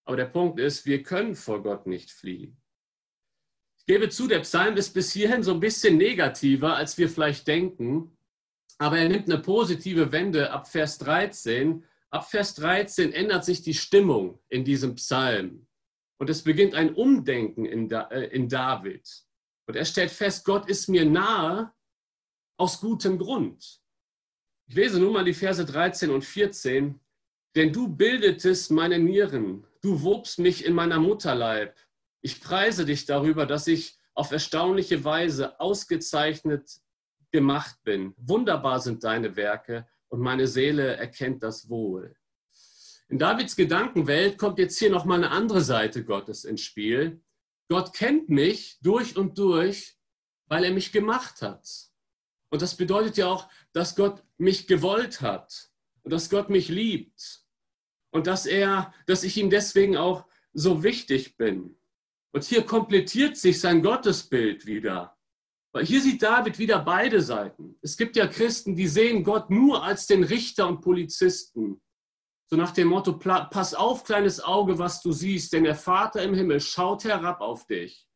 Aber 0.06 0.18
der 0.18 0.26
Punkt 0.26 0.60
ist, 0.60 0.86
wir 0.86 1.04
können 1.04 1.36
vor 1.36 1.64
Gott 1.64 1.88
nicht 1.88 2.12
fliehen. 2.12 2.58
Ich 3.78 3.86
gebe 3.86 4.10
zu, 4.10 4.28
der 4.28 4.40
Psalm 4.40 4.78
ist 4.78 4.94
bis 4.94 5.12
hierhin 5.12 5.44
so 5.44 5.54
ein 5.54 5.60
bisschen 5.60 5.98
negativer, 5.98 6.76
als 6.76 6.98
wir 6.98 7.10
vielleicht 7.10 7.48
denken. 7.48 8.18
aber 8.80 8.98
er 8.98 9.08
nimmt 9.08 9.30
eine 9.30 9.42
positive 9.42 10.12
Wende 10.12 10.52
ab 10.52 10.68
Vers 10.68 10.98
13. 10.98 11.86
Ab 12.10 12.30
Vers 12.30 12.56
13 12.56 13.14
ändert 13.14 13.46
sich 13.46 13.62
die 13.62 13.74
Stimmung 13.74 14.40
in 14.50 14.64
diesem 14.66 14.96
Psalm. 14.96 15.68
Und 16.18 16.30
es 16.30 16.44
beginnt 16.44 16.76
ein 16.76 16.94
Umdenken 16.94 17.66
in, 17.66 17.92
äh, 17.92 18.28
in 18.28 18.48
David. 18.50 19.08
Und 19.68 19.76
er 19.76 19.86
stellt 19.86 20.12
fest, 20.12 20.46
Gott 20.46 20.68
ist 20.70 20.90
mir 20.90 21.06
nahe 21.06 21.74
aus 22.58 22.80
gutem 22.80 23.18
Grund. 23.18 23.82
Ich 24.68 24.76
lese 24.76 25.00
nun 25.00 25.14
mal 25.14 25.26
die 25.26 25.34
Verse 25.34 25.64
13 25.64 26.10
und 26.10 26.24
14. 26.24 27.00
Denn 27.56 27.72
du 27.72 27.88
bildetest 27.88 28.72
meine 28.72 28.98
Nieren, 28.98 29.66
du 29.84 30.02
wobst 30.02 30.40
mich 30.40 30.66
in 30.66 30.74
meiner 30.74 31.00
Mutterleib. 31.00 31.76
Ich 32.22 32.42
preise 32.42 32.86
dich 32.86 33.06
darüber, 33.06 33.46
dass 33.46 33.68
ich 33.68 34.00
auf 34.16 34.32
erstaunliche 34.32 35.04
Weise 35.04 35.60
ausgezeichnet 35.60 36.80
gemacht 37.32 37.78
bin. 37.84 38.14
Wunderbar 38.18 38.80
sind 38.80 39.04
deine 39.04 39.36
Werke 39.36 39.88
und 40.08 40.22
meine 40.22 40.48
Seele 40.48 40.96
erkennt 40.96 41.44
das 41.44 41.70
wohl. 41.70 42.16
In 43.10 43.20
Davids 43.20 43.56
Gedankenwelt 43.56 44.38
kommt 44.38 44.58
jetzt 44.58 44.80
hier 44.80 44.90
nochmal 44.90 45.18
eine 45.18 45.32
andere 45.32 45.62
Seite 45.62 46.06
Gottes 46.06 46.46
ins 46.46 46.62
Spiel. 46.62 47.22
Gott 47.68 47.94
kennt 47.94 48.30
mich 48.30 48.80
durch 48.82 49.18
und 49.18 49.38
durch, 49.38 49.98
weil 50.48 50.64
er 50.64 50.72
mich 50.72 50.92
gemacht 50.92 51.42
hat. 51.42 51.68
Und 52.50 52.62
das 52.62 52.76
bedeutet 52.76 53.18
ja 53.18 53.28
auch, 53.28 53.50
dass 53.74 53.96
Gott 53.96 54.24
mich 54.38 54.68
gewollt 54.68 55.22
hat 55.22 55.72
und 56.04 56.14
dass 56.14 56.30
Gott 56.30 56.50
mich 56.50 56.70
liebt 56.70 57.43
und 58.14 58.28
dass 58.28 58.46
er, 58.46 58.94
dass 59.08 59.24
ich 59.24 59.38
ihm 59.38 59.50
deswegen 59.50 59.98
auch 59.98 60.26
so 60.54 60.84
wichtig 60.84 61.36
bin. 61.36 61.76
Und 62.32 62.44
hier 62.44 62.64
komplettiert 62.64 63.38
sich 63.38 63.60
sein 63.60 63.82
Gottesbild 63.82 64.66
wieder. 64.66 65.18
Weil 65.74 65.86
hier 65.86 66.02
sieht 66.02 66.22
David 66.22 66.60
wieder 66.60 66.80
beide 66.80 67.22
Seiten. 67.22 67.76
Es 67.82 67.98
gibt 67.98 68.16
ja 68.16 68.28
Christen, 68.28 68.76
die 68.76 68.88
sehen 68.88 69.24
Gott 69.24 69.50
nur 69.50 69.84
als 69.84 70.06
den 70.06 70.24
Richter 70.24 70.68
und 70.68 70.82
Polizisten. 70.82 71.82
So 72.50 72.56
nach 72.56 72.72
dem 72.72 72.90
Motto, 72.90 73.18
pass 73.18 73.74
auf, 73.74 74.04
kleines 74.04 74.44
Auge, 74.44 74.78
was 74.78 75.02
du 75.02 75.12
siehst, 75.12 75.54
denn 75.54 75.64
der 75.64 75.76
Vater 75.76 76.22
im 76.22 76.36
Himmel 76.36 76.60
schaut 76.60 77.04
herab 77.04 77.42
auf 77.42 77.66
dich. 77.66 78.08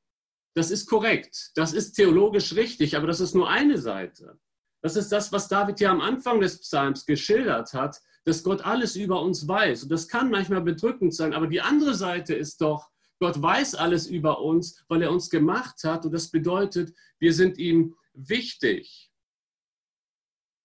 Das 0.56 0.70
ist 0.70 0.88
korrekt, 0.88 1.52
das 1.56 1.74
ist 1.74 1.94
theologisch 1.94 2.56
richtig, 2.56 2.96
aber 2.96 3.08
das 3.08 3.20
ist 3.20 3.34
nur 3.34 3.50
eine 3.50 3.80
Seite. 3.80 4.40
Das 4.84 4.96
ist 4.96 5.12
das, 5.12 5.32
was 5.32 5.48
David 5.48 5.80
ja 5.80 5.90
am 5.92 6.02
Anfang 6.02 6.40
des 6.40 6.62
Psalms 6.62 7.06
geschildert 7.06 7.74
hat, 7.74 8.00
dass 8.28 8.44
Gott 8.44 8.66
alles 8.66 8.98
über 8.98 9.22
uns 9.22 9.48
weiß. 9.48 9.84
Und 9.84 9.90
das 9.90 10.10
kann 10.10 10.30
manchmal 10.30 10.60
bedrückend 10.60 11.16
sein, 11.16 11.34
aber 11.34 11.48
die 11.48 11.62
andere 11.62 11.94
Seite 11.94 12.36
ist 12.36 12.60
doch, 12.60 12.90
Gott 13.22 13.42
weiß 13.42 13.76
alles 13.76 14.06
über 14.06 14.42
uns, 14.42 14.84
weil 14.90 15.02
er 15.02 15.12
uns 15.12 15.30
gemacht 15.30 15.82
hat. 15.86 16.06
Und 16.06 16.12
das 16.12 16.30
bedeutet, 16.30 16.94
wir 17.20 17.34
sind 17.34 17.58
ihm 17.58 17.96
wichtig. 18.14 19.10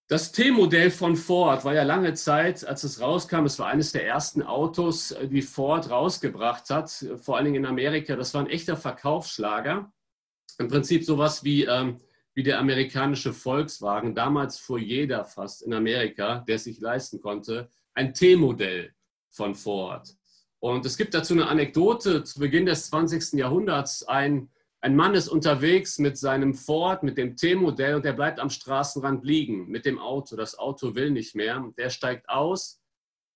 Das 0.09 0.33
T-Modell 0.33 0.91
von 0.91 1.15
Ford 1.15 1.65
war 1.65 1.73
ja 1.73 1.85
lange 1.85 2.15
Zeit, 2.15 2.67
als 2.67 2.83
es 2.83 3.01
rauskam, 3.01 3.45
es 3.45 3.61
war 3.61 3.69
eines 3.69 3.93
der 3.93 4.07
ersten 4.09 4.43
Autos, 4.43 5.15
die 5.31 5.41
Ford 5.41 5.89
rausgebracht 5.89 6.69
hat, 6.69 6.91
vor 7.17 7.37
allen 7.37 7.45
Dingen 7.45 7.65
in 7.65 7.67
Amerika. 7.67 8.17
Das 8.17 8.35
war 8.35 8.43
ein 8.43 8.51
echter 8.51 8.77
Verkaufsschlager. 8.77 9.93
Im 10.59 10.67
Prinzip 10.67 11.05
sowas 11.05 11.45
wie, 11.45 11.65
ähm, 11.65 12.01
wie 12.35 12.43
der 12.43 12.59
amerikanische 12.59 13.33
Volkswagen. 13.33 14.15
Damals 14.15 14.59
fuhr 14.59 14.79
jeder 14.79 15.25
fast 15.25 15.63
in 15.63 15.75
Amerika, 15.75 16.41
der 16.47 16.57
es 16.57 16.65
sich 16.65 16.81
leisten 16.81 17.21
konnte, 17.21 17.69
ein 17.95 18.15
T-Modell 18.15 18.95
von 19.31 19.55
Ford. 19.55 20.17
Und 20.61 20.87
es 20.87 20.97
gibt 20.97 21.15
dazu 21.15 21.35
eine 21.35 21.49
Anekdote 21.49 22.23
zu 22.25 22.39
Beginn 22.39 22.67
des 22.67 22.87
20. 22.87 23.33
Jahrhunderts. 23.39 24.05
Ein, 24.05 24.49
ein 24.81 24.95
Mann 24.95 25.15
ist 25.15 25.29
unterwegs 25.29 25.99
mit 25.99 26.17
seinem 26.17 26.55
Ford, 26.55 27.03
mit 27.03 27.19
dem 27.19 27.37
T-Modell 27.37 27.97
und 27.97 28.05
der 28.05 28.13
bleibt 28.13 28.39
am 28.39 28.49
Straßenrand 28.49 29.25
liegen 29.25 29.69
mit 29.69 29.85
dem 29.85 29.99
Auto. 29.99 30.37
Das 30.37 30.59
Auto 30.59 30.95
will 30.95 31.11
nicht 31.11 31.35
mehr. 31.35 31.73
Der 31.77 31.91
steigt 31.91 32.29
aus 32.29 32.81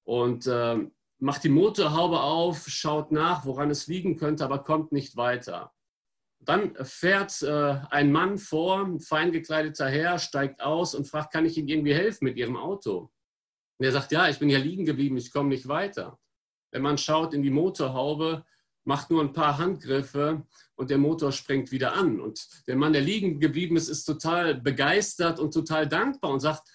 und 0.05 0.47
äh, 0.47 0.79
macht 1.19 1.45
die 1.45 1.49
Motorhaube 1.49 2.21
auf, 2.21 2.69
schaut 2.69 3.11
nach, 3.11 3.45
woran 3.45 3.71
es 3.71 3.87
liegen 3.87 4.17
könnte, 4.17 4.45
aber 4.45 4.61
kommt 4.61 4.93
nicht 4.93 5.17
weiter. 5.17 5.73
Dann 6.47 6.76
fährt 6.85 7.43
äh, 7.43 7.81
ein 7.91 8.12
Mann 8.12 8.38
vor, 8.38 8.85
ein 8.85 9.00
fein 9.00 9.33
gekleideter 9.33 9.88
Herr, 9.88 10.19
steigt 10.19 10.62
aus 10.62 10.95
und 10.95 11.09
fragt, 11.09 11.33
kann 11.33 11.45
ich 11.45 11.59
Ihnen 11.59 11.69
irgendwie 11.69 11.95
helfen 11.95 12.25
mit 12.25 12.37
Ihrem 12.37 12.57
Auto? 12.57 13.11
Und 13.79 13.85
er 13.85 13.93
sagt, 13.93 14.12
ja, 14.12 14.29
ich 14.29 14.38
bin 14.38 14.49
hier 14.49 14.61
liegen 14.61 14.85
geblieben, 14.85 15.17
ich 15.17 15.33
komme 15.33 15.49
nicht 15.49 15.67
weiter. 15.67 16.19
Der 16.73 16.81
Mann 16.81 16.99
schaut 16.99 17.35
in 17.35 17.43
die 17.43 17.50
Motorhaube, 17.50 18.45
macht 18.85 19.11
nur 19.11 19.23
ein 19.23 19.33
paar 19.33 19.59
Handgriffe 19.59 20.47
und 20.76 20.91
der 20.91 20.99
Motor 20.99 21.33
springt 21.33 21.73
wieder 21.73 21.95
an. 21.95 22.21
Und 22.21 22.47
der 22.69 22.76
Mann, 22.76 22.93
der 22.93 23.03
liegen 23.03 23.41
geblieben 23.41 23.76
ist, 23.76 23.88
ist 23.88 24.05
total 24.05 24.55
begeistert 24.55 25.41
und 25.41 25.53
total 25.53 25.88
dankbar 25.88 26.31
und 26.31 26.41
sagt, 26.41 26.69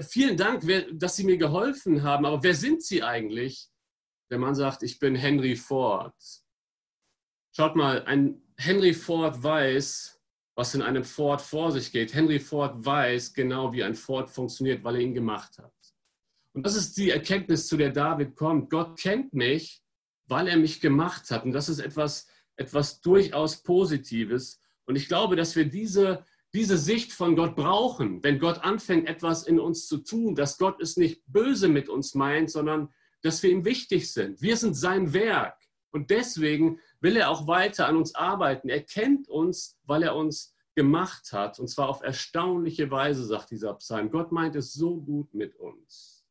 vielen 0.00 0.36
Dank, 0.36 0.62
dass 0.92 1.16
Sie 1.16 1.24
mir 1.24 1.38
geholfen 1.38 2.02
haben, 2.02 2.26
aber 2.26 2.42
wer 2.42 2.54
sind 2.54 2.82
Sie 2.82 3.02
eigentlich? 3.02 3.68
Der 4.30 4.38
Mann 4.38 4.54
sagt, 4.54 4.82
ich 4.82 4.98
bin 4.98 5.14
Henry 5.14 5.56
Ford. 5.56 6.14
Schaut 7.56 7.76
mal, 7.76 8.04
ein 8.04 8.43
Henry 8.56 8.94
Ford 8.94 9.42
weiß, 9.42 10.20
was 10.54 10.74
in 10.74 10.82
einem 10.82 11.04
Ford 11.04 11.40
vor 11.40 11.72
sich 11.72 11.90
geht. 11.90 12.14
Henry 12.14 12.38
Ford 12.38 12.84
weiß 12.84 13.34
genau, 13.34 13.72
wie 13.72 13.82
ein 13.82 13.94
Ford 13.94 14.30
funktioniert, 14.30 14.84
weil 14.84 14.96
er 14.96 15.00
ihn 15.00 15.14
gemacht 15.14 15.58
hat. 15.58 15.72
Und 16.52 16.64
das 16.64 16.76
ist 16.76 16.96
die 16.96 17.10
Erkenntnis, 17.10 17.66
zu 17.66 17.76
der 17.76 17.90
David 17.90 18.36
kommt. 18.36 18.70
Gott 18.70 18.98
kennt 18.98 19.34
mich, 19.34 19.82
weil 20.26 20.46
er 20.46 20.56
mich 20.56 20.80
gemacht 20.80 21.30
hat. 21.30 21.44
Und 21.44 21.52
das 21.52 21.68
ist 21.68 21.80
etwas, 21.80 22.28
etwas 22.56 23.00
durchaus 23.00 23.62
Positives. 23.62 24.60
Und 24.86 24.94
ich 24.96 25.08
glaube, 25.08 25.34
dass 25.34 25.56
wir 25.56 25.64
diese, 25.64 26.24
diese 26.54 26.78
Sicht 26.78 27.12
von 27.12 27.34
Gott 27.34 27.56
brauchen, 27.56 28.22
wenn 28.22 28.38
Gott 28.38 28.58
anfängt, 28.62 29.08
etwas 29.08 29.44
in 29.44 29.58
uns 29.58 29.88
zu 29.88 29.98
tun, 29.98 30.36
dass 30.36 30.56
Gott 30.56 30.80
es 30.80 30.96
nicht 30.96 31.22
böse 31.26 31.66
mit 31.66 31.88
uns 31.88 32.14
meint, 32.14 32.50
sondern 32.50 32.88
dass 33.22 33.42
wir 33.42 33.50
ihm 33.50 33.64
wichtig 33.64 34.12
sind. 34.12 34.40
Wir 34.40 34.56
sind 34.56 34.74
sein 34.74 35.12
Werk. 35.12 35.58
Und 35.94 36.10
deswegen 36.10 36.80
will 37.00 37.16
er 37.16 37.30
auch 37.30 37.46
weiter 37.46 37.86
an 37.86 37.96
uns 37.96 38.16
arbeiten. 38.16 38.68
Er 38.68 38.82
kennt 38.82 39.28
uns, 39.28 39.78
weil 39.84 40.02
er 40.02 40.16
uns 40.16 40.52
gemacht 40.74 41.32
hat. 41.32 41.60
Und 41.60 41.68
zwar 41.68 41.88
auf 41.88 42.02
erstaunliche 42.02 42.90
Weise, 42.90 43.24
sagt 43.24 43.52
dieser 43.52 43.74
Psalm. 43.74 44.10
Gott 44.10 44.32
meint 44.32 44.56
es 44.56 44.72
so 44.72 45.00
gut 45.00 45.32
mit 45.32 45.54
uns. 45.54 46.26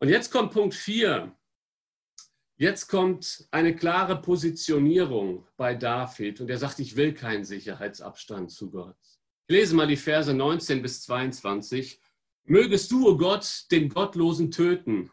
Und 0.00 0.08
jetzt 0.08 0.30
kommt 0.30 0.52
Punkt 0.52 0.74
4. 0.74 1.36
Jetzt 2.58 2.88
kommt 2.88 3.46
eine 3.50 3.76
klare 3.76 4.22
Positionierung 4.22 5.46
bei 5.58 5.74
David 5.74 6.40
und 6.40 6.48
er 6.48 6.56
sagt, 6.56 6.78
ich 6.78 6.96
will 6.96 7.12
keinen 7.12 7.44
Sicherheitsabstand 7.44 8.50
zu 8.50 8.70
Gott. 8.70 8.96
Ich 9.48 9.54
lese 9.54 9.76
mal 9.76 9.86
die 9.86 9.98
Verse 9.98 10.32
19 10.32 10.80
bis 10.80 11.02
22. 11.02 12.00
Mögest 12.44 12.90
du, 12.90 13.06
o 13.06 13.10
oh 13.10 13.16
Gott, 13.18 13.66
den 13.70 13.90
Gottlosen 13.90 14.50
töten. 14.50 15.10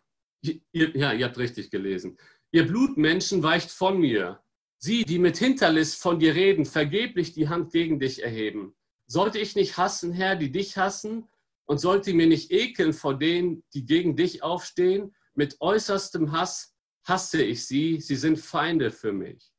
Ja, 0.71 1.11
ihr 1.11 1.25
habt 1.25 1.37
richtig 1.37 1.71
gelesen. 1.71 2.17
Ihr 2.53 2.65
Blutmenschen 2.65 3.43
weicht 3.43 3.69
von 3.69 3.99
mir. 3.99 4.41
Sie, 4.77 5.03
die 5.03 5.19
mit 5.19 5.37
Hinterlist 5.37 6.01
von 6.01 6.19
dir 6.19 6.35
reden, 6.35 6.65
vergeblich 6.65 7.33
die 7.33 7.49
Hand 7.49 7.73
gegen 7.73 7.99
dich 7.99 8.23
erheben. 8.23 8.73
Sollte 9.07 9.39
ich 9.39 9.55
nicht 9.55 9.77
hassen, 9.77 10.13
Herr, 10.13 10.37
die 10.37 10.51
dich 10.51 10.77
hassen? 10.77 11.27
und 11.65 11.77
sollte 11.77 12.13
mir 12.13 12.27
nicht 12.27 12.51
ekeln 12.51 12.93
vor 12.93 13.17
denen, 13.17 13.63
die 13.73 13.85
gegen 13.85 14.15
dich 14.15 14.43
aufstehen. 14.43 15.15
Mit 15.33 15.59
äußerstem 15.61 16.31
Hass 16.31 16.75
hasse 17.03 17.43
ich 17.43 17.65
sie, 17.65 17.99
sie 17.99 18.15
sind 18.15 18.39
Feinde 18.39 18.91
für 18.91 19.11
mich. 19.11 19.51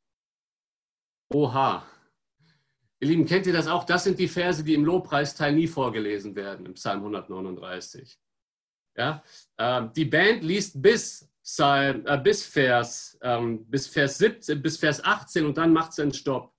Oha. 1.33 1.87
Ihr 3.01 3.09
Lieben, 3.09 3.27
kennt 3.27 3.47
ihr 3.47 3.53
das 3.53 3.67
auch? 3.67 3.85
Das 3.85 4.05
sind 4.05 4.19
die 4.19 4.29
Verse, 4.29 4.63
die 4.63 4.75
im 4.75 4.85
Lobpreisteil 4.85 5.55
nie 5.55 5.67
vorgelesen 5.67 6.37
werden, 6.37 6.67
im 6.67 6.75
Psalm 6.75 7.01
139. 7.01 8.19
Ja? 8.97 9.23
Ähm, 9.59 9.93
die 9.95 10.05
Band 10.05 10.45
liest 10.45 10.81
bis, 10.81 11.29
bis, 12.23 12.45
Vers, 12.45 13.19
ähm, 13.23 13.67
bis, 13.67 13.87
Vers 13.87 14.19
17, 14.19 14.63
bis 14.63 14.79
Vers 14.79 15.05
18 15.05 15.45
und 15.45 15.59
dann 15.59 15.73
macht 15.73 15.93
sie 15.93 16.03
einen 16.03 16.15
Stopp. 16.15 16.53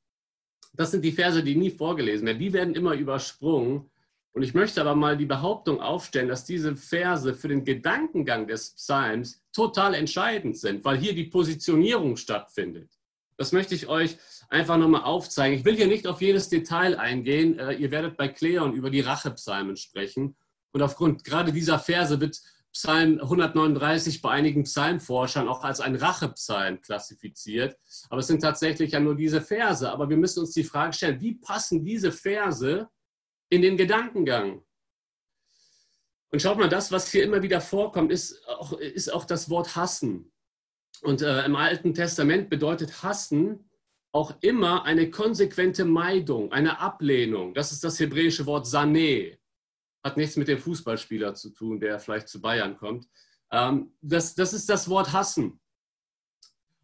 Das 0.74 0.92
sind 0.92 1.04
die 1.04 1.12
Verse, 1.12 1.42
die 1.44 1.56
nie 1.56 1.72
vorgelesen 1.72 2.28
werden. 2.28 2.40
Die 2.40 2.54
werden 2.54 2.76
immer 2.76 2.94
übersprungen 2.94 3.90
und 4.34 4.44
ich 4.44 4.54
möchte 4.54 4.82
aber 4.82 4.96
mal 4.96 5.16
die 5.16 5.26
Behauptung 5.26 5.80
aufstellen, 5.80 6.28
dass 6.28 6.44
diese 6.44 6.76
Verse 6.76 7.34
für 7.34 7.48
den 7.48 7.64
Gedankengang 7.64 8.48
des 8.48 8.76
Psalms 8.76 9.42
total 9.54 9.94
entscheidend 9.94 10.58
sind, 10.58 10.84
weil 10.84 10.98
hier 10.98 11.16
die 11.16 11.24
Positionierung 11.24 12.18
stattfindet. 12.18 12.92
Das 13.38 13.54
möchte 13.54 13.76
ich 13.76 13.88
euch 13.88 14.18
einfach 14.50 14.78
nochmal 14.78 15.04
aufzeigen. 15.04 15.58
Ich 15.58 15.66
will 15.66 15.76
hier 15.76 15.88
nicht 15.88 16.06
auf 16.06 16.22
jedes 16.22 16.50
Detail 16.50 17.00
eingehen. 17.00 17.60
Äh, 17.60 17.74
ihr 17.74 17.92
werdet 17.92 18.18
bei 18.18 18.28
Kleon 18.28 18.74
über 18.74 18.90
die 18.90 19.02
Rachepsalmen 19.02 19.78
sprechen. 19.78 20.36
Und 20.72 20.82
aufgrund 20.82 21.24
gerade 21.24 21.52
dieser 21.52 21.80
Verse 21.80 22.20
wird 22.20 22.42
Psalm 22.76 23.22
139 23.22 24.22
bei 24.22 24.32
einigen 24.32 24.64
Psalmforschern 24.64 25.48
auch 25.48 25.64
als 25.64 25.80
ein 25.80 25.96
Rachepsalm 25.96 26.82
klassifiziert. 26.82 27.78
Aber 28.10 28.20
es 28.20 28.28
sind 28.28 28.42
tatsächlich 28.42 28.92
ja 28.92 29.00
nur 29.00 29.16
diese 29.16 29.40
Verse. 29.40 29.90
Aber 29.90 30.10
wir 30.10 30.18
müssen 30.18 30.42
uns 30.42 30.52
die 30.52 30.66
Frage 30.66 30.92
stellen, 30.92 31.22
wie 31.22 31.36
passen 31.36 31.86
diese 31.86 32.12
Verse 32.12 32.90
in 33.48 33.62
den 33.62 33.78
Gedankengang. 33.78 34.62
Und 36.32 36.42
schaut 36.42 36.58
mal, 36.58 36.68
das, 36.68 36.92
was 36.92 37.10
hier 37.10 37.24
immer 37.24 37.42
wieder 37.42 37.62
vorkommt, 37.62 38.12
ist 38.12 38.46
auch, 38.50 38.74
ist 38.74 39.14
auch 39.14 39.24
das 39.24 39.50
Wort 39.50 39.78
hassen. 39.78 40.34
Und 41.02 41.22
äh, 41.22 41.46
im 41.46 41.56
Alten 41.56 41.94
Testament 41.94 42.50
bedeutet 42.50 43.04
hassen 43.04 43.70
auch 44.12 44.34
immer 44.42 44.84
eine 44.84 45.10
konsequente 45.10 45.86
Meidung, 45.86 46.52
eine 46.52 46.80
Ablehnung. 46.82 47.54
Das 47.54 47.72
ist 47.72 47.86
das 47.86 48.02
hebräische 48.02 48.46
Wort 48.46 48.68
Saneh. 48.68 49.38
Hat 50.06 50.18
nichts 50.18 50.36
mit 50.36 50.48
dem 50.48 50.60
Fußballspieler 50.60 51.34
zu 51.34 51.50
tun, 51.50 51.80
der 51.80 52.00
vielleicht 52.00 52.28
zu 52.28 52.40
Bayern 52.40 52.78
kommt. 52.78 53.08
Ähm, 53.52 53.92
das, 54.02 54.36
das 54.36 54.54
ist 54.54 54.70
das 54.70 54.88
Wort 54.88 55.14
hassen. 55.14 55.60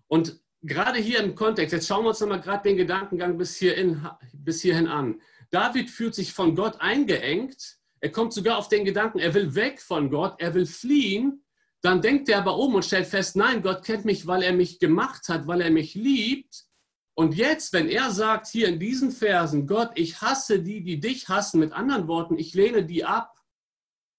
Und 0.07 0.41
gerade 0.63 0.97
hier 0.97 1.19
im 1.19 1.35
Kontext, 1.35 1.71
jetzt 1.71 1.87
schauen 1.87 2.03
wir 2.03 2.09
uns 2.09 2.19
nochmal 2.19 2.41
gerade 2.41 2.67
den 2.67 2.77
Gedankengang 2.77 3.37
bis, 3.37 3.57
hierhin, 3.57 4.07
bis 4.33 4.63
hierhin 4.63 4.87
an. 4.87 5.21
David 5.51 5.91
fühlt 5.91 6.15
sich 6.15 6.33
von 6.33 6.55
Gott 6.55 6.81
eingeengt. 6.81 7.77
Er 7.99 8.11
kommt 8.11 8.33
sogar 8.33 8.57
auf 8.57 8.69
den 8.69 8.85
Gedanken, 8.85 9.19
er 9.19 9.35
will 9.35 9.53
weg 9.53 9.81
von 9.81 10.09
Gott, 10.09 10.33
er 10.39 10.55
will 10.55 10.65
fliehen. 10.65 11.45
Dann 11.81 12.01
denkt 12.01 12.27
er 12.27 12.39
aber 12.39 12.57
um 12.57 12.73
und 12.73 12.85
stellt 12.85 13.05
fest, 13.05 13.35
nein, 13.35 13.61
Gott 13.61 13.85
kennt 13.85 14.03
mich, 14.03 14.25
weil 14.25 14.41
er 14.41 14.53
mich 14.53 14.79
gemacht 14.79 15.29
hat, 15.29 15.45
weil 15.45 15.61
er 15.61 15.69
mich 15.69 15.93
liebt. 15.93 16.65
Und 17.13 17.35
jetzt, 17.35 17.73
wenn 17.73 17.89
er 17.89 18.11
sagt 18.11 18.47
hier 18.47 18.67
in 18.67 18.79
diesen 18.79 19.11
Versen, 19.11 19.67
Gott, 19.67 19.91
ich 19.95 20.21
hasse 20.21 20.61
die, 20.61 20.81
die 20.81 20.99
dich 20.99 21.27
hassen, 21.29 21.59
mit 21.59 21.73
anderen 21.73 22.07
Worten, 22.07 22.37
ich 22.37 22.53
lehne 22.53 22.85
die 22.85 23.03
ab, 23.03 23.35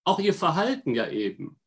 auch 0.04 0.18
ihr 0.18 0.34
Verhalten 0.34 0.94
ja 0.94 1.08
eben. 1.08 1.60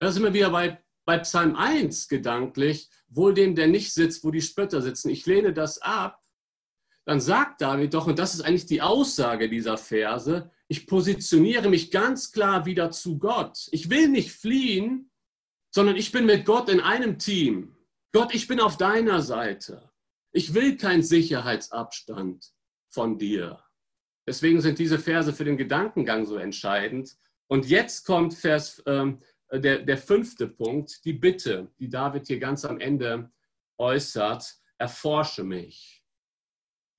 Da 0.00 0.12
sind 0.12 0.22
wir 0.22 0.34
wieder 0.34 0.50
bei, 0.50 0.82
bei 1.04 1.18
Psalm 1.18 1.56
1 1.56 2.08
gedanklich, 2.08 2.88
wohl 3.08 3.34
dem, 3.34 3.54
der 3.54 3.66
nicht 3.66 3.92
sitzt, 3.92 4.22
wo 4.24 4.30
die 4.30 4.42
Spötter 4.42 4.80
sitzen. 4.82 5.10
Ich 5.10 5.26
lehne 5.26 5.52
das 5.52 5.80
ab. 5.82 6.22
Dann 7.04 7.20
sagt 7.20 7.62
David 7.62 7.94
doch, 7.94 8.06
und 8.06 8.18
das 8.18 8.34
ist 8.34 8.42
eigentlich 8.42 8.66
die 8.66 8.82
Aussage 8.82 9.48
dieser 9.48 9.78
Verse, 9.78 10.50
ich 10.68 10.86
positioniere 10.86 11.70
mich 11.70 11.90
ganz 11.90 12.30
klar 12.32 12.66
wieder 12.66 12.90
zu 12.90 13.18
Gott. 13.18 13.68
Ich 13.72 13.88
will 13.88 14.08
nicht 14.08 14.30
fliehen, 14.30 15.10
sondern 15.74 15.96
ich 15.96 16.12
bin 16.12 16.26
mit 16.26 16.44
Gott 16.44 16.68
in 16.68 16.80
einem 16.80 17.18
Team. 17.18 17.74
Gott, 18.12 18.34
ich 18.34 18.46
bin 18.46 18.60
auf 18.60 18.76
deiner 18.76 19.22
Seite. 19.22 19.87
Ich 20.32 20.54
will 20.54 20.76
keinen 20.76 21.02
Sicherheitsabstand 21.02 22.52
von 22.88 23.18
dir. 23.18 23.62
Deswegen 24.26 24.60
sind 24.60 24.78
diese 24.78 24.98
Verse 24.98 25.32
für 25.32 25.44
den 25.44 25.56
Gedankengang 25.56 26.26
so 26.26 26.36
entscheidend. 26.36 27.16
Und 27.46 27.66
jetzt 27.66 28.04
kommt 28.04 28.34
Vers, 28.34 28.82
ähm, 28.86 29.22
der, 29.50 29.78
der 29.78 29.96
fünfte 29.96 30.46
Punkt, 30.46 31.04
die 31.04 31.14
Bitte, 31.14 31.70
die 31.78 31.88
David 31.88 32.26
hier 32.26 32.38
ganz 32.38 32.64
am 32.64 32.78
Ende 32.78 33.30
äußert, 33.78 34.54
erforsche 34.76 35.44
mich 35.44 36.04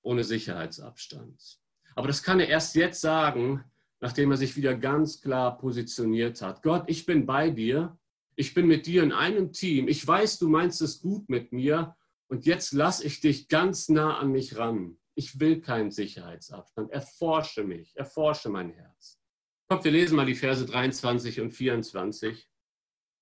ohne 0.02 0.24
Sicherheitsabstand. 0.24 1.60
Aber 1.94 2.08
das 2.08 2.22
kann 2.22 2.40
er 2.40 2.48
erst 2.48 2.74
jetzt 2.74 3.00
sagen, 3.00 3.64
nachdem 4.00 4.30
er 4.30 4.36
sich 4.36 4.56
wieder 4.56 4.74
ganz 4.74 5.20
klar 5.20 5.58
positioniert 5.58 6.40
hat. 6.42 6.62
Gott, 6.62 6.84
ich 6.86 7.06
bin 7.06 7.26
bei 7.26 7.50
dir, 7.50 7.98
ich 8.34 8.54
bin 8.54 8.66
mit 8.66 8.86
dir 8.86 9.02
in 9.02 9.12
einem 9.12 9.52
Team, 9.52 9.88
ich 9.88 10.06
weiß, 10.06 10.38
du 10.38 10.48
meinst 10.48 10.80
es 10.80 11.00
gut 11.00 11.28
mit 11.28 11.52
mir 11.52 11.94
und 12.30 12.46
jetzt 12.46 12.72
lasse 12.72 13.04
ich 13.04 13.20
dich 13.20 13.48
ganz 13.48 13.88
nah 13.88 14.18
an 14.18 14.30
mich 14.30 14.56
ran. 14.56 14.96
Ich 15.16 15.40
will 15.40 15.60
keinen 15.60 15.90
Sicherheitsabstand. 15.90 16.92
Erforsche 16.92 17.64
mich, 17.64 17.96
erforsche 17.96 18.48
mein 18.48 18.70
Herz. 18.70 19.20
Kommt, 19.68 19.84
wir 19.84 19.90
lesen 19.90 20.14
mal 20.16 20.26
die 20.26 20.36
Verse 20.36 20.64
23 20.64 21.40
und 21.40 21.50
24. 21.50 22.48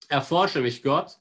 Erforsche 0.08 0.60
mich, 0.60 0.82
Gott, 0.82 1.18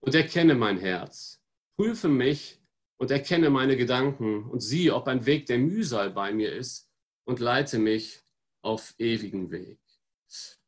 und 0.00 0.14
erkenne 0.14 0.54
mein 0.54 0.78
Herz. 0.78 1.42
Prüfe 1.78 2.08
mich 2.08 2.60
und 2.98 3.10
erkenne 3.10 3.48
meine 3.48 3.78
Gedanken 3.78 4.44
und 4.44 4.60
sieh, 4.60 4.90
ob 4.90 5.08
ein 5.08 5.24
Weg 5.24 5.46
der 5.46 5.58
Mühsal 5.58 6.10
bei 6.10 6.32
mir 6.32 6.52
ist 6.52 6.90
und 7.24 7.40
leite 7.40 7.78
mich 7.78 8.22
auf 8.62 8.94
ewigen 8.98 9.50
Weg. 9.50 9.78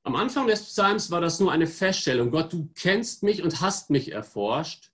Am 0.03 0.17
Anfang 0.17 0.47
des 0.47 0.65
Psalms 0.65 1.11
war 1.11 1.21
das 1.21 1.41
nur 1.41 1.53
eine 1.53 1.67
Feststellung. 1.67 2.31
Gott, 2.31 2.55
du 2.55 2.71
kennst 2.75 3.23
mich 3.23 3.43
und 3.43 3.61
hast 3.61 3.91
mich 3.91 4.13
erforscht. 4.13 4.91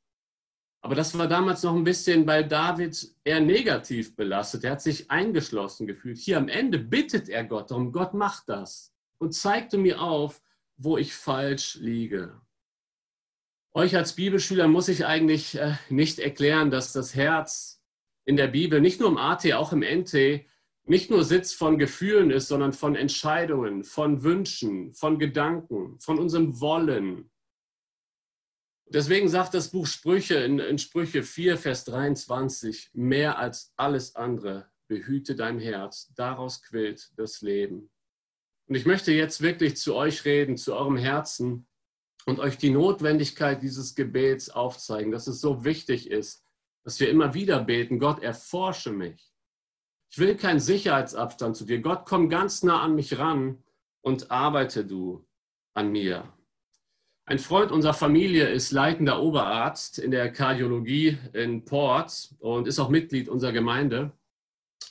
Aber 0.84 0.94
das 0.94 1.16
war 1.16 1.26
damals 1.26 1.62
noch 1.62 1.74
ein 1.74 1.82
bisschen 1.82 2.26
bei 2.26 2.42
David 2.42 3.10
eher 3.24 3.40
negativ 3.40 4.14
belastet. 4.16 4.64
Er 4.64 4.72
hat 4.72 4.82
sich 4.82 5.10
eingeschlossen 5.10 5.86
gefühlt. 5.86 6.18
Hier 6.18 6.36
am 6.36 6.48
Ende 6.48 6.78
bittet 6.78 7.30
er 7.30 7.42
Gott 7.44 7.70
darum, 7.70 7.90
Gott 7.90 8.12
macht 8.12 8.50
das 8.50 8.92
und 9.16 9.32
zeigte 9.32 9.78
mir 9.78 10.02
auf, 10.02 10.42
wo 10.76 10.98
ich 10.98 11.14
falsch 11.14 11.76
liege. 11.76 12.38
Euch 13.72 13.96
als 13.96 14.12
Bibelschüler 14.12 14.68
muss 14.68 14.88
ich 14.88 15.06
eigentlich 15.06 15.54
äh, 15.54 15.72
nicht 15.88 16.18
erklären, 16.18 16.70
dass 16.70 16.92
das 16.92 17.14
Herz 17.14 17.82
in 18.26 18.36
der 18.36 18.48
Bibel, 18.48 18.82
nicht 18.82 19.00
nur 19.00 19.08
im 19.08 19.16
AT, 19.16 19.50
auch 19.54 19.72
im 19.72 19.82
NT, 19.82 20.44
nicht 20.84 21.10
nur 21.10 21.24
Sitz 21.24 21.54
von 21.54 21.78
Gefühlen 21.78 22.30
ist, 22.30 22.48
sondern 22.48 22.74
von 22.74 22.94
Entscheidungen, 22.94 23.84
von 23.84 24.22
Wünschen, 24.22 24.92
von 24.92 25.18
Gedanken, 25.18 25.98
von 25.98 26.18
unserem 26.18 26.60
Wollen. 26.60 27.30
Deswegen 28.86 29.28
sagt 29.28 29.54
das 29.54 29.70
Buch 29.70 29.86
Sprüche 29.86 30.36
in, 30.36 30.58
in 30.58 30.78
Sprüche 30.78 31.22
4, 31.22 31.56
Vers 31.56 31.84
23, 31.84 32.90
mehr 32.92 33.38
als 33.38 33.72
alles 33.76 34.14
andere, 34.14 34.70
behüte 34.88 35.34
dein 35.34 35.58
Herz, 35.58 36.12
daraus 36.14 36.62
quillt 36.62 37.10
das 37.16 37.40
Leben. 37.40 37.90
Und 38.66 38.74
ich 38.76 38.86
möchte 38.86 39.12
jetzt 39.12 39.40
wirklich 39.40 39.76
zu 39.76 39.94
euch 39.94 40.24
reden, 40.24 40.56
zu 40.56 40.74
eurem 40.74 40.96
Herzen 40.96 41.66
und 42.26 42.40
euch 42.40 42.56
die 42.56 42.70
Notwendigkeit 42.70 43.62
dieses 43.62 43.94
Gebets 43.94 44.50
aufzeigen, 44.50 45.12
dass 45.12 45.26
es 45.26 45.40
so 45.40 45.64
wichtig 45.64 46.10
ist, 46.10 46.44
dass 46.84 47.00
wir 47.00 47.10
immer 47.10 47.34
wieder 47.34 47.62
beten, 47.62 47.98
Gott, 47.98 48.22
erforsche 48.22 48.92
mich. 48.92 49.32
Ich 50.10 50.18
will 50.18 50.36
keinen 50.36 50.60
Sicherheitsabstand 50.60 51.56
zu 51.56 51.64
dir. 51.64 51.80
Gott, 51.80 52.04
komm 52.06 52.28
ganz 52.28 52.62
nah 52.62 52.82
an 52.82 52.94
mich 52.94 53.18
ran 53.18 53.64
und 54.00 54.30
arbeite 54.30 54.84
du 54.84 55.26
an 55.74 55.90
mir. 55.90 56.32
Ein 57.26 57.38
Freund 57.38 57.72
unserer 57.72 57.94
Familie 57.94 58.48
ist 58.48 58.70
leitender 58.70 59.22
Oberarzt 59.22 59.98
in 59.98 60.10
der 60.10 60.30
Kardiologie 60.30 61.16
in 61.32 61.64
Port 61.64 62.34
und 62.38 62.68
ist 62.68 62.78
auch 62.78 62.90
Mitglied 62.90 63.30
unserer 63.30 63.52
Gemeinde. 63.52 64.12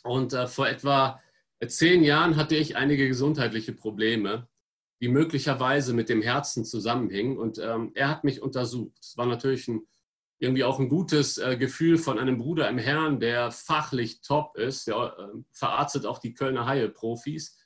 Und 0.03 0.33
äh, 0.33 0.47
vor 0.47 0.67
etwa 0.67 1.21
zehn 1.67 2.03
Jahren 2.03 2.35
hatte 2.35 2.55
ich 2.55 2.75
einige 2.75 3.07
gesundheitliche 3.07 3.71
Probleme, 3.71 4.47
die 4.99 5.09
möglicherweise 5.09 5.93
mit 5.93 6.09
dem 6.09 6.23
Herzen 6.23 6.65
zusammenhingen. 6.65 7.37
Und 7.37 7.59
ähm, 7.59 7.91
er 7.93 8.09
hat 8.09 8.23
mich 8.23 8.41
untersucht. 8.41 8.97
Es 8.99 9.15
war 9.15 9.27
natürlich 9.27 9.67
ein, 9.67 9.85
irgendwie 10.39 10.63
auch 10.63 10.79
ein 10.79 10.89
gutes 10.89 11.37
äh, 11.37 11.55
Gefühl 11.55 11.99
von 11.99 12.17
einem 12.17 12.39
Bruder 12.39 12.67
im 12.67 12.79
Herrn, 12.79 13.19
der 13.19 13.51
fachlich 13.51 14.21
top 14.21 14.57
ist. 14.57 14.87
Der 14.87 14.95
äh, 14.95 15.39
verarztet 15.51 16.07
auch 16.07 16.17
die 16.17 16.33
Kölner 16.33 16.65
Haie-Profis, 16.65 17.59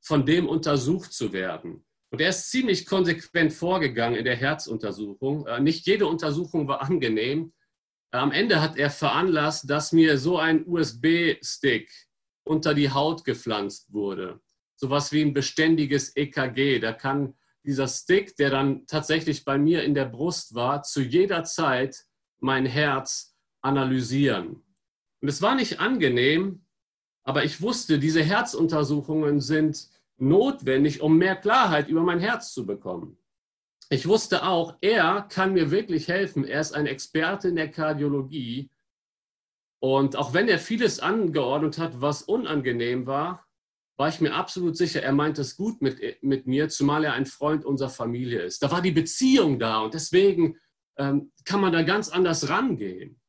von 0.00 0.24
dem 0.24 0.48
untersucht 0.48 1.12
zu 1.12 1.34
werden. 1.34 1.84
Und 2.14 2.20
er 2.20 2.28
ist 2.28 2.48
ziemlich 2.48 2.86
konsequent 2.86 3.52
vorgegangen 3.52 4.16
in 4.16 4.24
der 4.24 4.36
Herzuntersuchung. 4.36 5.48
Äh, 5.48 5.58
nicht 5.58 5.84
jede 5.84 6.06
Untersuchung 6.06 6.68
war 6.68 6.80
angenehm. 6.80 7.52
Am 8.12 8.30
Ende 8.30 8.62
hat 8.62 8.76
er 8.76 8.90
veranlasst, 8.90 9.68
dass 9.68 9.90
mir 9.90 10.16
so 10.16 10.38
ein 10.38 10.64
USB-Stick 10.64 11.90
unter 12.44 12.72
die 12.72 12.92
Haut 12.92 13.24
gepflanzt 13.24 13.92
wurde. 13.92 14.40
Sowas 14.76 15.10
wie 15.10 15.22
ein 15.22 15.34
beständiges 15.34 16.14
EKG. 16.14 16.78
Da 16.78 16.92
kann 16.92 17.34
dieser 17.64 17.88
Stick, 17.88 18.36
der 18.36 18.50
dann 18.50 18.86
tatsächlich 18.86 19.44
bei 19.44 19.58
mir 19.58 19.82
in 19.82 19.94
der 19.94 20.04
Brust 20.04 20.54
war, 20.54 20.84
zu 20.84 21.02
jeder 21.02 21.42
Zeit 21.42 22.04
mein 22.38 22.64
Herz 22.64 23.34
analysieren. 23.60 24.62
Und 25.20 25.28
es 25.28 25.42
war 25.42 25.56
nicht 25.56 25.80
angenehm, 25.80 26.64
aber 27.24 27.42
ich 27.42 27.60
wusste, 27.60 27.98
diese 27.98 28.22
Herzuntersuchungen 28.22 29.40
sind 29.40 29.88
notwendig, 30.18 31.00
um 31.00 31.18
mehr 31.18 31.36
Klarheit 31.36 31.88
über 31.88 32.02
mein 32.02 32.20
Herz 32.20 32.52
zu 32.52 32.66
bekommen. 32.66 33.18
Ich 33.90 34.08
wusste 34.08 34.44
auch, 34.46 34.76
er 34.80 35.22
kann 35.22 35.52
mir 35.52 35.70
wirklich 35.70 36.08
helfen. 36.08 36.44
Er 36.44 36.60
ist 36.60 36.72
ein 36.72 36.86
Experte 36.86 37.48
in 37.48 37.56
der 37.56 37.70
Kardiologie 37.70 38.70
und 39.84 40.16
auch 40.16 40.32
wenn 40.32 40.48
er 40.48 40.58
vieles 40.58 40.98
angeordnet 40.98 41.76
hat, 41.76 42.00
was 42.00 42.22
unangenehm 42.22 43.06
war, 43.06 43.46
war 43.98 44.08
ich 44.08 44.18
mir 44.18 44.32
absolut 44.32 44.78
sicher, 44.78 45.02
er 45.02 45.12
meint 45.12 45.38
es 45.38 45.58
gut 45.58 45.82
mit, 45.82 46.00
mit 46.22 46.46
mir, 46.46 46.70
zumal 46.70 47.04
er 47.04 47.12
ein 47.12 47.26
Freund 47.26 47.66
unserer 47.66 47.90
Familie 47.90 48.40
ist. 48.40 48.62
Da 48.62 48.70
war 48.70 48.80
die 48.80 48.92
Beziehung 48.92 49.58
da 49.58 49.80
und 49.80 49.92
deswegen 49.92 50.56
ähm, 50.96 51.32
kann 51.44 51.60
man 51.60 51.74
da 51.74 51.82
ganz 51.82 52.08
anders 52.08 52.48
rangehen. 52.48 53.20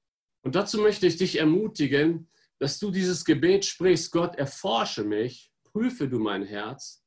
Und 0.44 0.56
dazu 0.56 0.80
möchte 0.80 1.08
ich 1.08 1.18
dich 1.18 1.40
ermutigen, 1.40 2.30
dass 2.58 2.80
du 2.80 2.90
dieses 2.90 3.26
Gebet 3.26 3.66
sprichst, 3.66 4.14
Gott, 4.14 4.38
erforsche 4.38 5.04
mich, 5.04 5.52
prüfe 5.76 6.08
du 6.08 6.20
mein 6.20 6.44
Herz, 6.44 7.04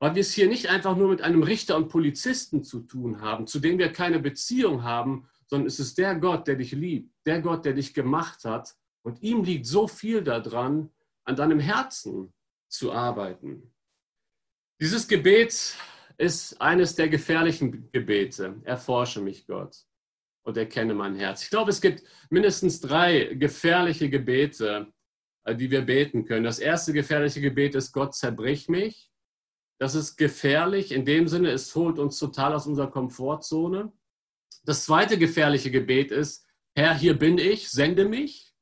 weil 0.00 0.14
wir 0.14 0.22
es 0.22 0.32
hier 0.32 0.48
nicht 0.48 0.70
einfach 0.70 0.96
nur 0.96 1.10
mit 1.10 1.20
einem 1.20 1.42
Richter 1.42 1.76
und 1.76 1.90
Polizisten 1.90 2.64
zu 2.64 2.80
tun 2.80 3.20
haben, 3.20 3.46
zu 3.46 3.58
dem 3.58 3.78
wir 3.78 3.92
keine 3.92 4.18
Beziehung 4.20 4.82
haben, 4.82 5.28
sondern 5.46 5.66
es 5.66 5.78
ist 5.78 5.98
der 5.98 6.14
Gott, 6.14 6.48
der 6.48 6.54
dich 6.54 6.72
liebt, 6.72 7.14
der 7.26 7.42
Gott, 7.42 7.66
der 7.66 7.74
dich 7.74 7.92
gemacht 7.92 8.46
hat. 8.46 8.74
Und 9.02 9.22
ihm 9.22 9.44
liegt 9.44 9.66
so 9.66 9.86
viel 9.86 10.22
daran, 10.22 10.88
an 11.24 11.36
deinem 11.36 11.60
Herzen 11.60 12.32
zu 12.70 12.90
arbeiten. 12.90 13.70
Dieses 14.80 15.06
Gebet 15.06 15.76
ist 16.16 16.58
eines 16.58 16.94
der 16.94 17.10
gefährlichen 17.10 17.90
Gebete. 17.92 18.62
Erforsche 18.64 19.20
mich, 19.20 19.46
Gott, 19.46 19.76
und 20.46 20.56
erkenne 20.56 20.94
mein 20.94 21.16
Herz. 21.16 21.42
Ich 21.42 21.50
glaube, 21.50 21.68
es 21.68 21.82
gibt 21.82 22.02
mindestens 22.30 22.80
drei 22.80 23.34
gefährliche 23.34 24.08
Gebete, 24.08 24.90
die 25.46 25.70
wir 25.70 25.82
beten 25.82 26.24
können. 26.24 26.44
Das 26.44 26.58
erste 26.58 26.92
gefährliche 26.92 27.40
Gebet 27.40 27.74
ist, 27.74 27.92
Gott 27.92 28.14
zerbrich 28.14 28.68
mich. 28.68 29.10
Das 29.78 29.94
ist 29.94 30.16
gefährlich 30.16 30.92
in 30.92 31.04
dem 31.04 31.26
Sinne, 31.26 31.50
es 31.50 31.74
holt 31.74 31.98
uns 31.98 32.18
total 32.18 32.54
aus 32.54 32.66
unserer 32.66 32.90
Komfortzone. 32.90 33.92
Das 34.64 34.84
zweite 34.84 35.16
gefährliche 35.16 35.70
Gebet 35.70 36.10
ist, 36.10 36.46
Herr, 36.74 36.94
hier 36.94 37.18
bin 37.18 37.38
ich, 37.38 37.70
sende 37.70 38.04
mich. 38.04 38.54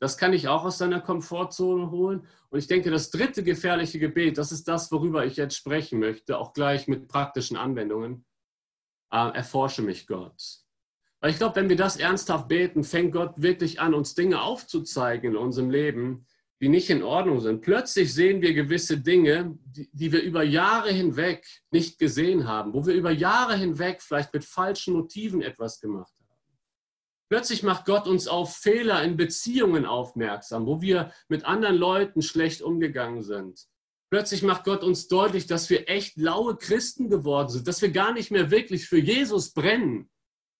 Das 0.00 0.18
kann 0.18 0.32
ich 0.32 0.48
auch 0.48 0.64
aus 0.64 0.78
deiner 0.78 1.00
Komfortzone 1.00 1.90
holen. 1.90 2.26
Und 2.50 2.58
ich 2.58 2.66
denke, 2.66 2.90
das 2.90 3.10
dritte 3.10 3.42
gefährliche 3.42 3.98
Gebet, 3.98 4.36
das 4.36 4.52
ist 4.52 4.66
das, 4.66 4.90
worüber 4.90 5.24
ich 5.24 5.36
jetzt 5.36 5.56
sprechen 5.56 6.00
möchte, 6.00 6.36
auch 6.36 6.52
gleich 6.52 6.88
mit 6.88 7.08
praktischen 7.08 7.56
Anwendungen. 7.56 8.26
Äh, 9.12 9.30
erforsche 9.34 9.82
mich 9.82 10.06
Gott. 10.06 10.63
Weil 11.24 11.30
ich 11.30 11.38
glaube, 11.38 11.56
wenn 11.56 11.70
wir 11.70 11.76
das 11.76 11.96
ernsthaft 11.96 12.48
beten, 12.48 12.84
fängt 12.84 13.12
Gott 13.14 13.32
wirklich 13.38 13.80
an, 13.80 13.94
uns 13.94 14.14
Dinge 14.14 14.42
aufzuzeigen 14.42 15.30
in 15.30 15.38
unserem 15.38 15.70
Leben, 15.70 16.26
die 16.60 16.68
nicht 16.68 16.90
in 16.90 17.02
Ordnung 17.02 17.40
sind. 17.40 17.62
Plötzlich 17.62 18.12
sehen 18.12 18.42
wir 18.42 18.52
gewisse 18.52 18.98
Dinge, 18.98 19.56
die, 19.64 19.88
die, 19.90 20.12
wir 20.12 20.20
über 20.20 20.42
Jahre 20.42 20.92
hinweg 20.92 21.46
nicht 21.70 21.98
gesehen 21.98 22.46
haben, 22.46 22.74
wo 22.74 22.84
wir 22.84 22.92
über 22.92 23.10
Jahre 23.10 23.56
hinweg 23.56 24.02
vielleicht 24.02 24.34
mit 24.34 24.44
falschen 24.44 24.92
Motiven 24.92 25.40
etwas 25.40 25.80
gemacht 25.80 26.12
haben. 26.12 26.38
Plötzlich 27.30 27.62
macht 27.62 27.86
Gott 27.86 28.06
uns 28.06 28.28
auf 28.28 28.58
Fehler 28.58 29.02
in 29.02 29.16
Beziehungen 29.16 29.86
aufmerksam, 29.86 30.66
wo 30.66 30.82
wir 30.82 31.10
mit 31.28 31.46
anderen 31.46 31.76
Leuten 31.76 32.20
schlecht 32.20 32.60
umgegangen 32.60 33.22
sind. 33.22 33.64
Plötzlich 34.10 34.42
macht 34.42 34.64
Gott 34.64 34.84
uns 34.84 35.08
deutlich, 35.08 35.46
dass 35.46 35.70
wir 35.70 35.88
echt 35.88 36.18
laue 36.18 36.58
Christen 36.58 37.08
geworden 37.08 37.48
sind, 37.48 37.66
dass 37.66 37.80
wir 37.80 37.92
gar 37.92 38.12
nicht 38.12 38.30
mehr 38.30 38.50
wirklich 38.50 38.86
für 38.86 38.98
Jesus 38.98 39.54
brennen, 39.54 40.10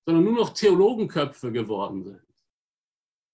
sondern 0.07 0.25
nur 0.25 0.35
noch 0.35 0.51
Theologenköpfe 0.51 1.53
geworden 1.53 2.03
sind. 2.03 2.23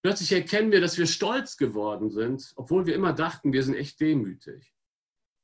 Plötzlich 0.03 0.31
erkennen 0.31 0.71
wir, 0.71 0.81
dass 0.81 0.97
wir 0.97 1.05
stolz 1.05 1.57
geworden 1.57 2.09
sind, 2.09 2.53
obwohl 2.55 2.85
wir 2.85 2.95
immer 2.95 3.13
dachten, 3.13 3.53
wir 3.53 3.63
sind 3.63 3.75
echt 3.75 3.99
demütig. 3.99 4.73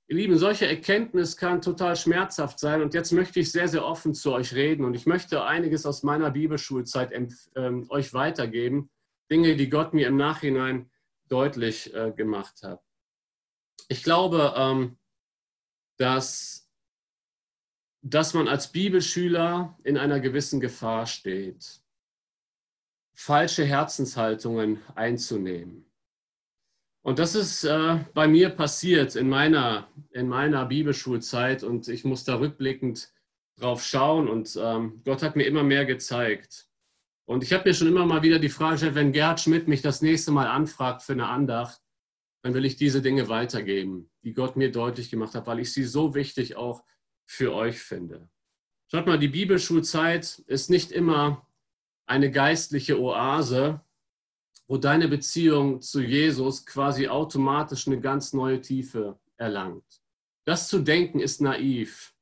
Ihr 0.10 0.16
Lieben, 0.16 0.38
solche 0.38 0.66
Erkenntnis 0.66 1.36
kann 1.36 1.62
total 1.62 1.98
schmerzhaft 1.98 2.60
sein. 2.60 2.82
Und 2.82 2.94
jetzt 2.94 3.12
möchte 3.12 3.42
ich 3.42 3.52
sehr, 3.52 3.68
sehr 3.68 3.86
offen 3.86 4.14
zu 4.14 4.32
euch 4.32 4.54
reden. 4.54 4.86
Und 4.86 4.94
ich 4.94 5.06
möchte 5.06 5.44
einiges 5.44 5.86
aus 5.86 6.02
meiner 6.02 6.32
Bibelschulzeit 6.32 7.12
äh, 7.12 7.72
euch 7.90 8.14
weitergeben. 8.14 8.90
Dinge, 9.30 9.58
die 9.58 9.70
Gott 9.70 9.94
mir 9.94 10.08
im 10.08 10.16
Nachhinein 10.16 10.90
deutlich 11.28 11.94
äh, 11.94 12.14
gemacht 12.16 12.64
hat. 12.64 12.82
Ich 13.90 14.02
glaube, 14.02 14.54
ähm, 14.56 14.98
dass, 15.98 16.67
dass 18.10 18.34
man 18.34 18.48
als 18.48 18.72
Bibelschüler 18.72 19.78
in 19.84 19.98
einer 19.98 20.20
gewissen 20.20 20.60
Gefahr 20.60 21.06
steht 21.06 21.82
falsche 23.20 23.66
Herzenshaltungen 23.66 24.80
einzunehmen. 24.94 25.86
Und 27.02 27.18
das 27.18 27.34
ist 27.34 27.64
äh, 27.64 27.98
bei 28.14 28.28
mir 28.28 28.50
passiert 28.50 29.16
in 29.16 29.28
meiner, 29.28 29.88
in 30.12 30.28
meiner 30.28 30.66
Bibelschulzeit 30.66 31.64
und 31.64 31.88
ich 31.88 32.06
muss 32.06 32.26
da 32.26 32.38
rückblickend 32.38 33.12
drauf 33.58 33.84
schauen 33.84 34.28
und 34.28 34.56
ähm, 34.62 35.02
Gott 35.04 35.24
hat 35.24 35.36
mir 35.36 35.46
immer 35.46 35.64
mehr 35.64 35.86
gezeigt. 35.86 36.68
Und 37.26 37.44
ich 37.44 37.54
habe 37.54 37.68
mir 37.68 37.74
schon 37.74 37.88
immer 37.88 38.06
mal 38.06 38.22
wieder 38.22 38.38
die 38.38 38.50
Frage 38.50 38.74
gestellt, 38.74 38.96
wenn 38.96 39.14
Gerd 39.14 39.40
Schmidt 39.40 39.68
mich 39.68 39.82
das 39.82 40.04
nächste 40.04 40.32
Mal 40.32 40.48
anfragt 40.48 41.02
für 41.02 41.14
eine 41.14 41.28
Andacht, 41.28 41.82
dann 42.44 42.54
will 42.54 42.66
ich 42.66 42.76
diese 42.76 43.02
Dinge 43.02 43.30
weitergeben, 43.30 44.12
die 44.24 44.34
Gott 44.34 44.58
mir 44.58 44.72
deutlich 44.72 45.10
gemacht 45.10 45.34
hat, 45.34 45.48
weil 45.48 45.60
ich 45.60 45.74
sie 45.74 45.86
so 45.86 46.14
wichtig 46.14 46.56
auch 46.56 46.84
für 47.28 47.54
euch 47.54 47.80
finde. 47.80 48.30
Schaut 48.90 49.06
mal, 49.06 49.20
die 49.20 49.28
Bibelschulzeit 49.28 50.40
ist 50.48 50.70
nicht 50.70 50.92
immer 50.92 51.46
eine 52.08 52.32
geistliche 52.32 53.00
Oase, 53.00 53.82
wo 54.68 54.78
deine 54.78 55.08
Beziehung 55.08 55.82
zu 55.82 56.02
Jesus 56.02 56.66
quasi 56.66 57.08
automatisch 57.08 57.88
eine 57.88 58.00
ganz 58.00 58.34
neue 58.34 58.62
Tiefe 58.62 59.20
erlangt. 59.38 60.02
Das 60.46 60.68
zu 60.70 60.80
denken 60.80 61.20
ist 61.20 61.42
naiv. 61.42 62.14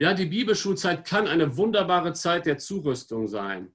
Ja, 0.00 0.14
die 0.14 0.26
Bibelschulzeit 0.26 1.04
kann 1.04 1.26
eine 1.26 1.56
wunderbare 1.56 2.12
Zeit 2.12 2.46
der 2.46 2.58
Zurüstung 2.58 3.28
sein. 3.28 3.74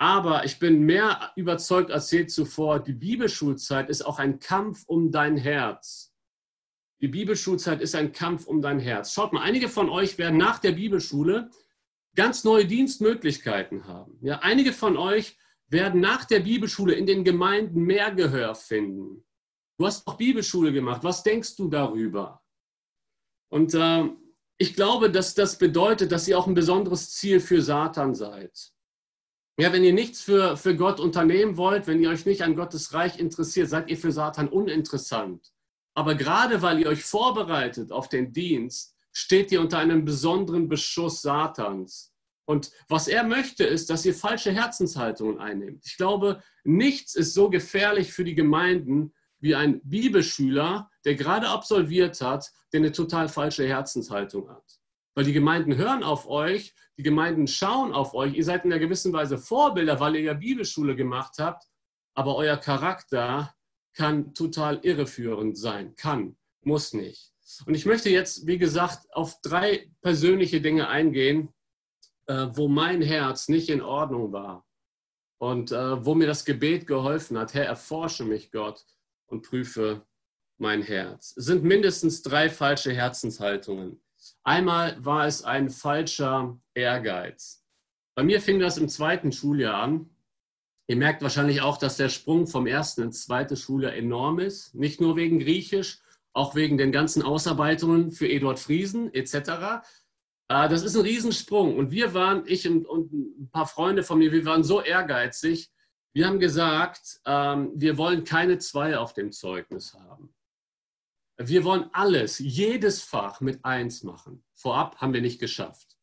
Aber 0.00 0.44
ich 0.44 0.60
bin 0.60 0.82
mehr 0.82 1.32
überzeugt 1.34 1.90
als 1.90 2.10
je 2.12 2.26
zuvor, 2.26 2.80
die 2.80 2.92
Bibelschulzeit 2.92 3.90
ist 3.90 4.02
auch 4.02 4.20
ein 4.20 4.38
Kampf 4.38 4.84
um 4.86 5.10
dein 5.10 5.36
Herz. 5.36 6.07
Die 7.00 7.08
Bibelschulzeit 7.08 7.80
ist 7.80 7.94
ein 7.94 8.12
Kampf 8.12 8.46
um 8.46 8.60
dein 8.60 8.80
Herz. 8.80 9.12
Schaut 9.12 9.32
mal, 9.32 9.42
einige 9.42 9.68
von 9.68 9.88
euch 9.88 10.18
werden 10.18 10.36
nach 10.36 10.58
der 10.58 10.72
Bibelschule 10.72 11.50
ganz 12.16 12.42
neue 12.42 12.66
Dienstmöglichkeiten 12.66 13.86
haben. 13.86 14.18
Ja, 14.20 14.40
einige 14.40 14.72
von 14.72 14.96
euch 14.96 15.36
werden 15.68 16.00
nach 16.00 16.24
der 16.24 16.40
Bibelschule 16.40 16.94
in 16.94 17.06
den 17.06 17.22
Gemeinden 17.22 17.82
mehr 17.82 18.10
Gehör 18.10 18.54
finden. 18.54 19.24
Du 19.78 19.86
hast 19.86 20.06
auch 20.08 20.16
Bibelschule 20.16 20.72
gemacht. 20.72 21.04
Was 21.04 21.22
denkst 21.22 21.54
du 21.54 21.68
darüber? 21.68 22.42
Und 23.48 23.74
äh, 23.74 24.08
ich 24.56 24.74
glaube, 24.74 25.10
dass 25.10 25.34
das 25.34 25.56
bedeutet, 25.56 26.10
dass 26.10 26.26
ihr 26.26 26.36
auch 26.36 26.48
ein 26.48 26.54
besonderes 26.54 27.12
Ziel 27.12 27.38
für 27.38 27.62
Satan 27.62 28.14
seid. 28.14 28.72
Ja, 29.56 29.72
wenn 29.72 29.84
ihr 29.84 29.92
nichts 29.92 30.20
für, 30.20 30.56
für 30.56 30.74
Gott 30.74 30.98
unternehmen 30.98 31.56
wollt, 31.56 31.86
wenn 31.86 32.00
ihr 32.00 32.10
euch 32.10 32.26
nicht 32.26 32.42
an 32.42 32.56
Gottes 32.56 32.92
Reich 32.92 33.18
interessiert, 33.20 33.68
seid 33.68 33.88
ihr 33.88 33.96
für 33.96 34.10
Satan 34.10 34.48
uninteressant. 34.48 35.52
Aber 35.98 36.14
gerade 36.14 36.62
weil 36.62 36.78
ihr 36.78 36.86
euch 36.86 37.02
vorbereitet 37.02 37.90
auf 37.90 38.08
den 38.08 38.32
Dienst, 38.32 38.94
steht 39.10 39.50
ihr 39.50 39.60
unter 39.60 39.78
einem 39.78 40.04
besonderen 40.04 40.68
Beschuss 40.68 41.22
Satans. 41.22 42.14
Und 42.44 42.70
was 42.88 43.08
er 43.08 43.24
möchte, 43.24 43.64
ist, 43.64 43.90
dass 43.90 44.06
ihr 44.06 44.14
falsche 44.14 44.52
Herzenshaltungen 44.52 45.40
einnehmt. 45.40 45.84
Ich 45.84 45.96
glaube, 45.96 46.40
nichts 46.62 47.16
ist 47.16 47.34
so 47.34 47.50
gefährlich 47.50 48.12
für 48.12 48.22
die 48.22 48.36
Gemeinden 48.36 49.12
wie 49.40 49.56
ein 49.56 49.80
Bibelschüler, 49.82 50.88
der 51.04 51.16
gerade 51.16 51.48
absolviert 51.48 52.20
hat, 52.20 52.48
der 52.72 52.78
eine 52.78 52.92
total 52.92 53.28
falsche 53.28 53.66
Herzenshaltung 53.66 54.48
hat. 54.50 54.78
Weil 55.16 55.24
die 55.24 55.32
Gemeinden 55.32 55.74
hören 55.74 56.04
auf 56.04 56.28
euch, 56.28 56.74
die 56.96 57.02
Gemeinden 57.02 57.48
schauen 57.48 57.92
auf 57.92 58.14
euch, 58.14 58.34
ihr 58.34 58.44
seid 58.44 58.64
in 58.64 58.72
einer 58.72 58.78
gewissen 58.78 59.12
Weise 59.12 59.36
Vorbilder, 59.36 59.98
weil 59.98 60.14
ihr 60.14 60.22
ja 60.22 60.34
Bibelschule 60.34 60.94
gemacht 60.94 61.34
habt, 61.40 61.64
aber 62.14 62.36
euer 62.36 62.56
Charakter 62.56 63.52
kann 63.98 64.32
total 64.32 64.78
irreführend 64.84 65.58
sein. 65.58 65.96
Kann, 65.96 66.36
muss 66.62 66.92
nicht. 66.92 67.32
Und 67.66 67.74
ich 67.74 67.84
möchte 67.84 68.10
jetzt, 68.10 68.46
wie 68.46 68.56
gesagt, 68.56 69.12
auf 69.12 69.40
drei 69.42 69.90
persönliche 70.02 70.60
Dinge 70.60 70.88
eingehen, 70.88 71.48
äh, 72.26 72.46
wo 72.52 72.68
mein 72.68 73.02
Herz 73.02 73.48
nicht 73.48 73.68
in 73.68 73.82
Ordnung 73.82 74.30
war 74.30 74.64
und 75.38 75.72
äh, 75.72 76.04
wo 76.06 76.14
mir 76.14 76.28
das 76.28 76.44
Gebet 76.44 76.86
geholfen 76.86 77.36
hat. 77.36 77.54
Herr, 77.54 77.64
erforsche 77.64 78.24
mich, 78.24 78.52
Gott, 78.52 78.86
und 79.26 79.42
prüfe 79.42 80.06
mein 80.58 80.82
Herz. 80.82 81.34
Es 81.36 81.46
sind 81.46 81.64
mindestens 81.64 82.22
drei 82.22 82.48
falsche 82.48 82.92
Herzenshaltungen. 82.92 84.00
Einmal 84.44 85.04
war 85.04 85.26
es 85.26 85.42
ein 85.42 85.70
falscher 85.70 86.56
Ehrgeiz. 86.72 87.64
Bei 88.14 88.22
mir 88.22 88.40
fing 88.40 88.60
das 88.60 88.78
im 88.78 88.88
zweiten 88.88 89.32
Schuljahr 89.32 89.82
an. 89.82 90.08
Ihr 90.88 90.96
merkt 90.96 91.20
wahrscheinlich 91.20 91.60
auch, 91.60 91.76
dass 91.76 91.98
der 91.98 92.08
Sprung 92.08 92.46
vom 92.46 92.66
ersten 92.66 93.02
ins 93.02 93.24
zweite 93.24 93.56
Schuljahr 93.56 93.92
enorm 93.92 94.38
ist. 94.38 94.74
Nicht 94.74 95.02
nur 95.02 95.16
wegen 95.16 95.38
Griechisch, 95.38 96.00
auch 96.32 96.54
wegen 96.54 96.78
den 96.78 96.92
ganzen 96.92 97.22
Ausarbeitungen 97.22 98.10
für 98.10 98.26
Eduard 98.26 98.58
Friesen 98.58 99.12
etc. 99.12 99.34
Äh, 100.48 100.68
das 100.70 100.82
ist 100.82 100.96
ein 100.96 101.02
Riesensprung. 101.02 101.76
Und 101.76 101.90
wir 101.90 102.14
waren, 102.14 102.44
ich 102.46 102.66
und, 102.66 103.12
ein 103.12 103.50
paar 103.52 103.66
Freunde 103.66 104.02
von 104.02 104.18
mir, 104.18 104.32
wir 104.32 104.46
waren 104.46 104.64
so 104.64 104.80
ehrgeizig. 104.80 105.70
Wir 106.14 106.26
haben 106.26 106.40
gesagt, 106.40 107.20
ähm, 107.26 107.70
wir 107.74 107.98
wollen 107.98 108.24
keine 108.24 108.56
zwei 108.56 108.96
auf 108.96 109.12
dem 109.12 109.30
Zeugnis 109.30 109.92
haben. 109.92 110.34
Wir 111.36 111.64
wollen 111.64 111.90
alles, 111.92 112.38
jedes 112.38 113.02
Fach 113.02 113.42
mit 113.42 113.62
eins 113.62 114.02
machen. 114.02 114.42
Vorab 114.54 114.96
haben 114.96 115.12
wir 115.12 115.20
nicht 115.20 115.38
geschafft. 115.38 115.96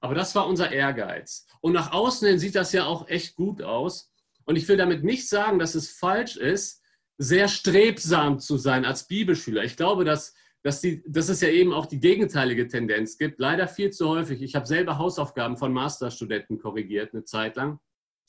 Aber 0.00 0.16
das 0.16 0.34
war 0.34 0.48
unser 0.48 0.72
Ehrgeiz. 0.72 1.46
Und 1.60 1.74
nach 1.74 1.92
außen 1.92 2.26
hin 2.26 2.38
sieht 2.40 2.56
das 2.56 2.72
ja 2.72 2.86
auch 2.86 3.08
echt 3.08 3.36
gut 3.36 3.62
aus. 3.62 4.11
Und 4.44 4.56
ich 4.56 4.68
will 4.68 4.76
damit 4.76 5.04
nicht 5.04 5.28
sagen, 5.28 5.58
dass 5.58 5.74
es 5.74 5.90
falsch 5.90 6.36
ist, 6.36 6.82
sehr 7.18 7.48
strebsam 7.48 8.38
zu 8.38 8.56
sein 8.56 8.84
als 8.84 9.06
Bibelschüler. 9.06 9.64
Ich 9.64 9.76
glaube, 9.76 10.04
dass, 10.04 10.34
dass, 10.62 10.80
die, 10.80 11.02
dass 11.06 11.28
es 11.28 11.40
ja 11.40 11.48
eben 11.48 11.72
auch 11.72 11.86
die 11.86 12.00
gegenteilige 12.00 12.66
Tendenz 12.66 13.18
gibt. 13.18 13.38
Leider 13.38 13.68
viel 13.68 13.90
zu 13.90 14.08
häufig. 14.08 14.42
Ich 14.42 14.54
habe 14.54 14.66
selber 14.66 14.98
Hausaufgaben 14.98 15.56
von 15.56 15.72
Masterstudenten 15.72 16.58
korrigiert 16.58 17.12
eine 17.12 17.24
Zeit 17.24 17.56
lang, 17.56 17.78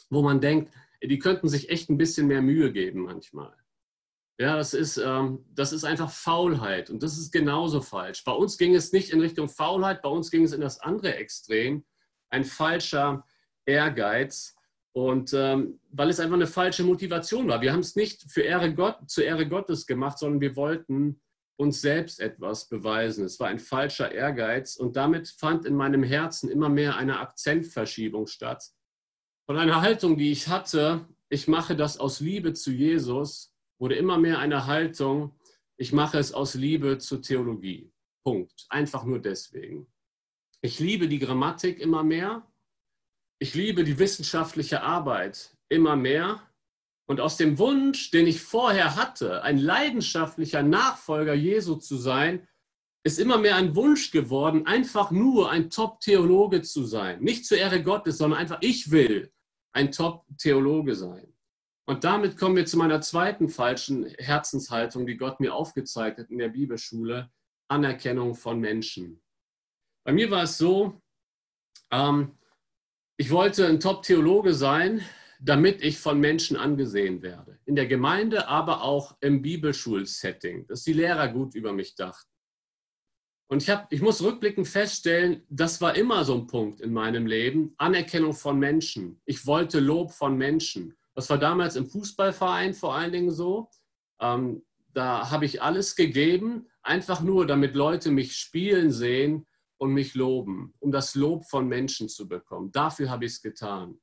wo 0.10 0.21
man 0.21 0.41
denkt, 0.41 0.71
die 1.02 1.19
könnten 1.19 1.49
sich 1.49 1.69
echt 1.69 1.89
ein 1.89 1.97
bisschen 1.97 2.28
mehr 2.28 2.41
Mühe 2.41 2.71
geben 2.71 3.02
manchmal. 3.02 3.54
Ja, 4.39 4.56
das 4.56 4.73
ist, 4.73 4.97
ähm, 4.97 5.45
das 5.54 5.73
ist 5.73 5.84
einfach 5.84 6.10
Faulheit 6.10 6.89
und 6.89 7.04
das 7.04 7.17
ist 7.17 7.32
genauso 7.32 7.82
falsch. 7.82 8.23
Bei 8.23 8.32
uns 8.32 8.58
ging 8.58 8.73
es 8.73 8.91
nicht 8.91 9.12
in 9.12 9.21
Richtung 9.21 9.47
Faulheit, 9.47 10.02
bei 10.02 10.10
uns 10.10 10.32
ging 10.32 10.43
es 10.43 10.54
in 10.54 10.62
das 10.62 10.80
andere 10.80 11.15
Extrem, 11.15 11.86
ein 12.30 12.43
falscher 12.43 13.26
Ehrgeiz. 13.65 14.56
Und 14.93 15.34
ähm, 15.34 15.79
weil 15.91 16.10
es 16.10 16.19
einfach 16.19 16.36
eine 16.36 16.47
falsche 16.47 16.84
Motivation 16.84 17.47
war. 17.47 17.62
Wir 17.62 17.73
haben 17.73 17.79
es 17.79 17.95
nicht 17.95 18.32
für 18.32 18.41
Ehre 18.41 18.73
Gott, 18.73 19.10
zur 19.10 19.23
Ehre 19.23 19.47
Gottes 19.47 19.88
gemacht, 19.88 20.19
sondern 20.19 20.39
wir 20.39 20.56
wollten 20.56 21.19
uns 21.58 21.82
selbst 21.82 22.19
etwas 22.19 22.69
beweisen. 22.69 23.25
Es 23.25 23.39
war 23.39 23.47
ein 23.47 23.60
falscher 23.60 24.12
Ehrgeiz 24.12 24.75
und 24.75 24.95
damit 24.95 25.29
fand 25.29 25.65
in 25.65 25.75
meinem 25.75 26.03
Herzen 26.03 26.49
immer 26.49 26.69
mehr 26.69 26.95
eine 26.95 27.19
Akzentverschiebung 27.19 28.27
statt. 28.27 28.63
Von 29.45 29.58
einer 29.58 29.82
Haltung, 29.82 30.17
die 30.17 30.32
ich 30.32 30.47
hatte, 30.47 31.08
ich 31.29 31.47
mache 31.47 31.75
das 31.75 31.99
aus 31.99 32.19
Liebe 32.19 32.53
zu 32.53 32.71
Jesus, 32.71 33.53
wurde 33.79 33.95
immer 33.95 34.17
mehr 34.17 34.39
eine 34.39 34.67
Haltung, 34.67 35.36
ich 35.77 35.91
mache 35.91 36.19
es 36.19 36.34
aus 36.34 36.53
Liebe 36.53 36.99
zur 36.99 37.21
Theologie. 37.21 37.91
Punkt. 38.23 38.65
Einfach 38.69 39.03
nur 39.03 39.19
deswegen. 39.19 39.88
Ich 40.62 40.79
liebe 40.79 41.08
die 41.08 41.19
Grammatik 41.19 41.79
immer 41.79 42.03
mehr 42.03 42.47
ich 43.43 43.56
liebe 43.56 43.84
die 43.84 43.99
wissenschaftliche 43.99 44.84
Arbeit 44.84 45.53
immer 45.67 45.97
mehr 45.97 46.41
Und 47.06 47.19
aus 47.19 47.36
dem 47.36 47.60
Wunsch, 47.60 48.10
den 48.12 48.25
ich 48.25 48.41
vorher 48.41 48.95
hatte, 48.95 49.43
ein 49.43 49.58
leidenschaftlicher 49.58 50.63
Nachfolger 50.63 51.34
Jesu 51.34 51.75
zu 51.75 51.97
sein, 51.97 52.47
ist 53.06 53.19
immer 53.19 53.38
mehr 53.38 53.58
ein 53.58 53.75
Wunsch 53.75 54.12
geworden, 54.12 54.65
einfach 54.65 55.12
nur 55.12 55.51
ein 55.51 55.69
Top-Theologe 55.69 56.62
zu 56.62 56.86
sein. 56.86 57.21
Nicht 57.21 57.45
zur 57.45 57.58
Ehre 57.58 57.84
Gottes, 57.84 58.17
sondern 58.17 58.39
einfach, 58.39 58.60
ich 58.62 58.91
will 58.91 59.34
ein 59.73 59.91
Top-Theologe 59.91 60.95
sein. 60.95 61.27
Und 61.86 62.06
damit 62.06 62.38
kommen 62.38 62.56
wir 62.56 62.65
zu 62.65 62.77
meiner 62.77 63.01
zweiten 63.01 63.49
falschen 63.49 64.06
Herzenshaltung, 64.17 65.06
die 65.06 65.17
Gott 65.17 65.41
mir 65.41 65.53
aufgezeigt 65.53 66.19
hat 66.19 66.32
in 66.32 66.38
der 66.38 66.47
Bibelschule, 66.47 67.29
Anerkennung 67.67 68.36
von 68.36 68.62
Menschen. 68.62 69.21
Bei 70.06 70.13
mir 70.13 70.32
war 70.32 70.43
es 70.43 70.58
so, 70.58 71.01
ähm, 71.91 72.38
ich 73.17 73.32
wollte 73.32 73.67
ein 73.67 73.80
Top-Theologe 73.80 74.54
sein, 74.54 75.02
damit 75.39 75.84
ich 75.84 75.99
von 75.99 76.19
Menschen 76.19 76.58
angesehen 76.58 77.21
werde. 77.21 77.60
In 77.65 77.76
der 77.76 77.86
Gemeinde, 77.86 78.47
aber 78.47 78.82
auch 78.82 79.17
im 79.19 79.41
Bibelschulsetting, 79.41 80.67
dass 80.67 80.84
die 80.84 80.93
Lehrer 80.93 81.28
gut 81.28 81.54
über 81.54 81.73
mich 81.73 81.95
dachten. 81.95 82.30
Und 83.47 83.62
ich, 83.62 83.69
hab, 83.69 83.91
ich 83.91 84.02
muss 84.02 84.23
rückblickend 84.23 84.67
feststellen, 84.67 85.43
das 85.49 85.80
war 85.82 85.95
immer 85.95 86.23
so 86.23 86.34
ein 86.36 86.47
Punkt 86.47 86.82
in 86.82 86.93
meinem 86.93 87.28
Leben, 87.28 87.76
Anerkennung 87.78 88.34
von 88.34 88.58
Menschen. 88.58 89.21
Ich 89.26 89.45
wollte 89.45 89.80
Lob 89.80 90.12
von 90.12 90.38
Menschen. 90.38 90.95
Das 91.13 91.30
war 91.30 91.38
damals 91.38 91.76
im 91.76 91.86
Fußballverein 91.86 92.73
vor 92.73 92.95
allen 92.95 93.12
Dingen 93.12 93.32
so. 93.32 93.69
Ähm, 94.19 94.63
da 94.93 95.30
habe 95.30 95.45
ich 95.45 95.62
alles 95.62 95.95
gegeben, 95.95 96.67
einfach 96.82 97.21
nur, 97.21 97.45
damit 97.45 97.76
Leute 97.76 98.12
mich 98.12 98.38
spielen 98.38 98.91
sehen 98.91 99.45
und 99.84 99.93
mich 99.93 100.15
loben, 100.15 100.74
um 100.80 100.91
das 100.91 101.13
Lob 101.13 101.46
von 101.50 101.67
Menschen 101.67 102.08
zu 102.08 102.28
bekommen. 102.28 102.72
Dafür 102.72 103.10
habe 103.10 103.26
ich 103.26 103.34
es 103.34 103.41
getan. 103.41 104.00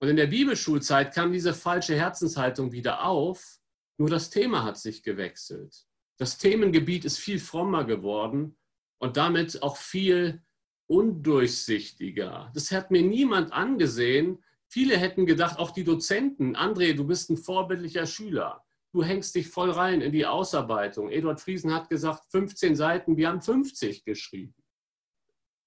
Und 0.00 0.08
in 0.10 0.16
der 0.16 0.26
Bibelschulzeit 0.26 1.14
kam 1.14 1.32
diese 1.32 1.54
falsche 1.54 1.96
Herzenshaltung 1.96 2.72
wieder 2.72 3.06
auf, 3.06 3.58
nur 3.96 4.10
das 4.10 4.28
Thema 4.28 4.64
hat 4.64 4.76
sich 4.76 5.02
gewechselt. 5.02 5.86
Das 6.18 6.36
Themengebiet 6.36 7.06
ist 7.06 7.18
viel 7.18 7.38
frommer 7.38 7.84
geworden 7.84 8.58
und 8.98 9.16
damit 9.16 9.62
auch 9.62 9.78
viel 9.78 10.42
undurchsichtiger. 10.86 12.50
Das 12.52 12.70
hat 12.70 12.90
mir 12.90 13.02
niemand 13.02 13.52
angesehen. 13.52 14.44
Viele 14.68 14.98
hätten 14.98 15.24
gedacht, 15.24 15.58
auch 15.58 15.70
die 15.70 15.84
Dozenten, 15.84 16.54
André, 16.54 16.92
du 16.92 17.06
bist 17.06 17.30
ein 17.30 17.38
vorbildlicher 17.38 18.04
Schüler. 18.04 18.62
Du 18.92 19.02
hängst 19.02 19.34
dich 19.34 19.48
voll 19.48 19.70
rein 19.70 20.02
in 20.02 20.12
die 20.12 20.26
Ausarbeitung. 20.26 21.08
Eduard 21.08 21.40
Friesen 21.40 21.72
hat 21.72 21.88
gesagt, 21.88 22.30
15 22.30 22.76
Seiten, 22.76 23.16
wir 23.16 23.28
haben 23.28 23.40
50 23.40 24.04
geschrieben. 24.04 24.54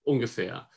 Ungefähr. 0.07 0.69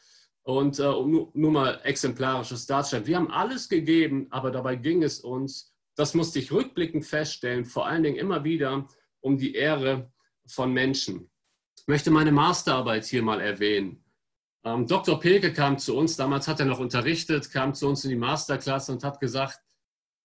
Und 0.42 0.78
äh, 0.80 0.82
nur, 0.82 1.30
nur 1.34 1.52
mal 1.52 1.80
exemplarisches 1.84 2.66
darstellen. 2.66 3.06
Wir 3.06 3.16
haben 3.16 3.30
alles 3.30 3.68
gegeben, 3.68 4.26
aber 4.30 4.50
dabei 4.50 4.74
ging 4.74 5.02
es 5.02 5.20
uns, 5.20 5.72
das 5.94 6.14
musste 6.14 6.38
ich 6.40 6.50
rückblickend 6.50 7.04
feststellen, 7.04 7.64
vor 7.64 7.86
allen 7.86 8.02
Dingen 8.02 8.16
immer 8.16 8.42
wieder 8.42 8.88
um 9.20 9.38
die 9.38 9.54
Ehre 9.54 10.10
von 10.46 10.72
Menschen. 10.72 11.30
Ich 11.78 11.86
möchte 11.86 12.10
meine 12.10 12.32
Masterarbeit 12.32 13.04
hier 13.04 13.22
mal 13.22 13.40
erwähnen. 13.40 14.04
Ähm, 14.64 14.86
Dr. 14.86 15.20
Pilke 15.20 15.52
kam 15.52 15.78
zu 15.78 15.96
uns, 15.96 16.16
damals 16.16 16.48
hat 16.48 16.58
er 16.58 16.66
noch 16.66 16.80
unterrichtet, 16.80 17.50
kam 17.50 17.72
zu 17.74 17.88
uns 17.88 18.04
in 18.04 18.10
die 18.10 18.16
Masterklasse 18.16 18.92
und 18.92 19.04
hat 19.04 19.20
gesagt, 19.20 19.60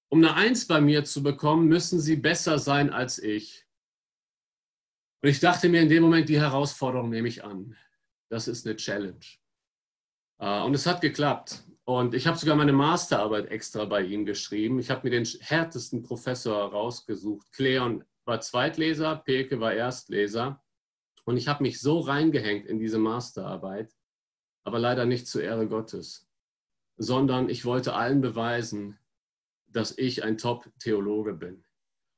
um 0.09 0.23
eine 0.23 0.33
Eins 0.33 0.65
bei 0.65 0.81
mir 0.81 1.03
zu 1.03 1.21
bekommen, 1.21 1.67
müssen 1.67 1.99
Sie 1.99 2.15
besser 2.15 2.57
sein 2.57 2.89
als 2.89 3.19
ich. 3.19 3.65
Und 5.21 5.29
ich 5.29 5.39
dachte 5.39 5.69
mir 5.69 5.81
in 5.81 5.89
dem 5.89 6.03
Moment, 6.03 6.29
die 6.29 6.39
Herausforderung 6.39 7.09
nehme 7.09 7.27
ich 7.27 7.43
an. 7.43 7.75
Das 8.29 8.47
ist 8.47 8.65
eine 8.65 8.75
Challenge. 8.75 9.25
Äh, 10.39 10.61
und 10.61 10.73
es 10.73 10.85
hat 10.85 11.01
geklappt. 11.01 11.63
Und 11.85 12.15
ich 12.15 12.25
habe 12.25 12.37
sogar 12.37 12.55
meine 12.55 12.73
Masterarbeit 12.73 13.47
extra 13.47 13.85
bei 13.85 14.01
ihm 14.01 14.25
geschrieben. 14.25 14.79
Ich 14.79 14.89
habe 14.89 15.07
mir 15.07 15.11
den 15.11 15.25
härtesten 15.25 16.01
Professor 16.01 16.71
rausgesucht. 16.71 17.51
Cleon 17.51 18.03
war 18.25 18.41
Zweitleser, 18.41 19.17
Pilke 19.17 19.59
war 19.59 19.73
Erstleser. 19.73 20.63
Und 21.25 21.37
ich 21.37 21.47
habe 21.47 21.63
mich 21.63 21.79
so 21.79 21.99
reingehängt 21.99 22.65
in 22.65 22.79
diese 22.79 22.99
Masterarbeit, 22.99 23.93
aber 24.63 24.79
leider 24.79 25.05
nicht 25.05 25.27
zur 25.27 25.43
Ehre 25.43 25.67
Gottes, 25.67 26.27
sondern 26.97 27.49
ich 27.49 27.65
wollte 27.65 27.93
allen 27.93 28.21
beweisen, 28.21 28.99
dass 29.67 29.97
ich 29.97 30.23
ein 30.23 30.37
Top-Theologe 30.37 31.33
bin. 31.33 31.65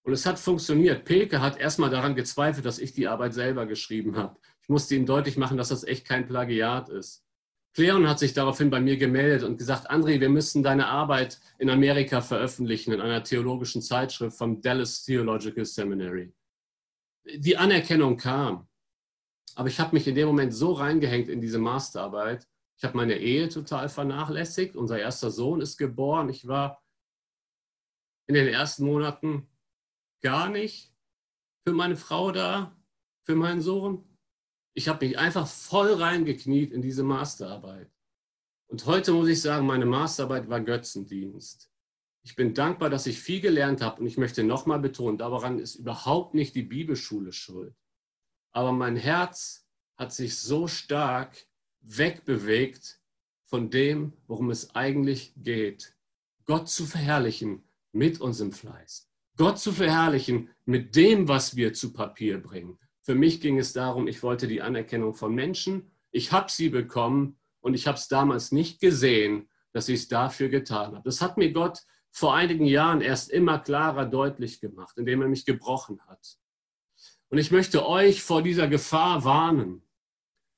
Und 0.08 0.14
es 0.14 0.26
hat 0.26 0.40
funktioniert. 0.40 1.04
Pilke 1.04 1.42
hat 1.42 1.60
erstmal 1.60 1.90
daran 1.90 2.16
gezweifelt, 2.16 2.66
dass 2.66 2.80
ich 2.80 2.94
die 2.94 3.10
Arbeit 3.10 3.34
selber 3.34 3.66
geschrieben 3.66 4.16
habe. 4.16 4.38
Ich 4.62 4.70
musste 4.70 4.96
ihm 4.96 5.06
deutlich 5.06 5.36
machen, 5.36 5.58
dass 5.58 5.68
das 5.68 5.84
echt 5.84 6.08
kein 6.08 6.26
Plagiat 6.26 6.88
ist. 6.88 7.26
Cleon 7.74 8.08
hat 8.08 8.18
sich 8.18 8.34
daraufhin 8.34 8.70
bei 8.70 8.80
mir 8.80 8.96
gemeldet 8.96 9.44
und 9.44 9.58
gesagt, 9.58 9.92
André, 9.92 10.22
wir 10.22 10.30
müssen 10.30 10.64
deine 10.64 10.88
Arbeit 10.88 11.42
in 11.60 11.70
Amerika 11.70 12.22
veröffentlichen, 12.22 12.94
in 12.94 13.02
einer 13.02 13.22
theologischen 13.22 13.82
Zeitschrift 13.82 14.38
vom 14.38 14.62
Dallas 14.62 15.04
Theological 15.04 15.66
Seminary. 15.66 16.34
Die 17.26 17.58
Anerkennung 17.58 18.16
kam. 18.16 18.70
Aber 19.56 19.68
ich 19.68 19.78
habe 19.78 19.94
mich 19.94 20.08
in 20.08 20.16
dem 20.16 20.28
Moment 20.28 20.54
so 20.54 20.72
reingehängt 20.72 21.28
in 21.28 21.42
diese 21.42 21.60
Masterarbeit. 21.60 22.48
Ich 22.78 22.86
habe 22.86 22.96
meine 22.96 23.18
Ehe 23.18 23.50
total 23.50 23.90
vernachlässigt. 23.90 24.78
Unser 24.78 25.00
erster 25.00 25.32
Sohn 25.32 25.60
ist 25.60 25.76
geboren. 25.76 26.30
Ich 26.30 26.48
war 26.48 26.82
in 28.28 28.36
den 28.36 28.48
ersten 28.48 28.86
Monaten 28.86 29.50
gar 30.22 30.50
nicht 30.50 30.94
für 31.64 31.74
meine 31.74 31.96
Frau 31.96 32.32
da, 32.32 32.76
für 33.24 33.36
meinen 33.36 33.62
Sohn. 33.62 34.04
Ich 34.74 34.88
habe 34.88 35.06
mich 35.06 35.18
einfach 35.18 35.48
voll 35.48 35.94
reingekniet 35.94 36.72
in 36.72 36.82
diese 36.82 37.04
Masterarbeit. 37.04 37.92
Und 38.68 38.86
heute 38.86 39.14
muss 39.14 39.30
ich 39.30 39.42
sagen, 39.42 39.66
meine 39.66 39.86
Masterarbeit 39.86 40.50
war 40.50 40.60
Götzendienst. 40.62 41.72
Ich 42.24 42.36
bin 42.36 42.54
dankbar, 42.54 42.90
dass 42.90 43.08
ich 43.08 43.20
viel 43.20 43.40
gelernt 43.40 43.82
habe 43.82 44.02
und 44.02 44.08
ich 44.08 44.18
möchte 44.18 44.44
nochmal 44.44 44.80
betonen, 44.80 45.18
daran 45.18 45.60
ist 45.60 45.76
überhaupt 45.76 46.34
nicht 46.34 46.56
die 46.56 46.64
Bibelschule 46.64 47.32
schuld. 47.32 47.74
Aber 48.52 48.74
mein 48.74 48.98
Herz 48.98 49.66
hat 49.98 50.14
sich 50.14 50.38
so 50.38 50.68
stark 50.68 51.48
wegbewegt 51.80 53.02
von 53.46 53.70
dem, 53.70 54.14
worum 54.28 54.50
es 54.50 54.76
eigentlich 54.76 55.34
geht. 55.38 55.96
Gott 56.46 56.70
zu 56.70 56.86
verherrlichen 56.86 57.64
mit 57.94 58.20
unserem 58.20 58.52
Fleiß. 58.52 59.07
Gott 59.38 59.60
zu 59.60 59.72
verherrlichen 59.72 60.50
mit 60.66 60.96
dem, 60.96 61.28
was 61.28 61.56
wir 61.56 61.74
zu 61.74 61.94
Papier 61.94 62.42
bringen. 62.42 62.78
Für 63.02 63.16
mich 63.16 63.40
ging 63.40 63.58
es 63.58 63.72
darum, 63.72 64.08
ich 64.08 64.22
wollte 64.24 64.48
die 64.48 64.62
Anerkennung 64.62 65.14
von 65.14 65.34
Menschen. 65.34 65.92
Ich 66.12 66.32
habe 66.32 66.52
sie 66.52 66.70
bekommen 66.70 67.40
und 67.62 67.74
ich 67.74 67.88
habe 67.88 67.98
es 67.98 68.08
damals 68.08 68.52
nicht 68.52 68.82
gesehen, 68.82 69.50
dass 69.72 69.88
ich 69.90 70.02
es 70.02 70.08
dafür 70.08 70.50
getan 70.50 70.96
habe. 70.96 71.04
Das 71.06 71.22
hat 71.22 71.38
mir 71.38 71.54
Gott 71.54 71.80
vor 72.12 72.36
einigen 72.36 72.66
Jahren 72.66 73.02
erst 73.02 73.30
immer 73.30 73.60
klarer 73.60 74.06
deutlich 74.06 74.60
gemacht, 74.60 74.98
indem 74.98 75.22
er 75.22 75.28
mich 75.28 75.46
gebrochen 75.46 76.02
hat. 76.08 76.38
Und 77.30 77.38
ich 77.38 77.52
möchte 77.52 77.88
euch 77.88 78.24
vor 78.24 78.42
dieser 78.42 78.68
Gefahr 78.68 79.24
warnen. 79.24 79.84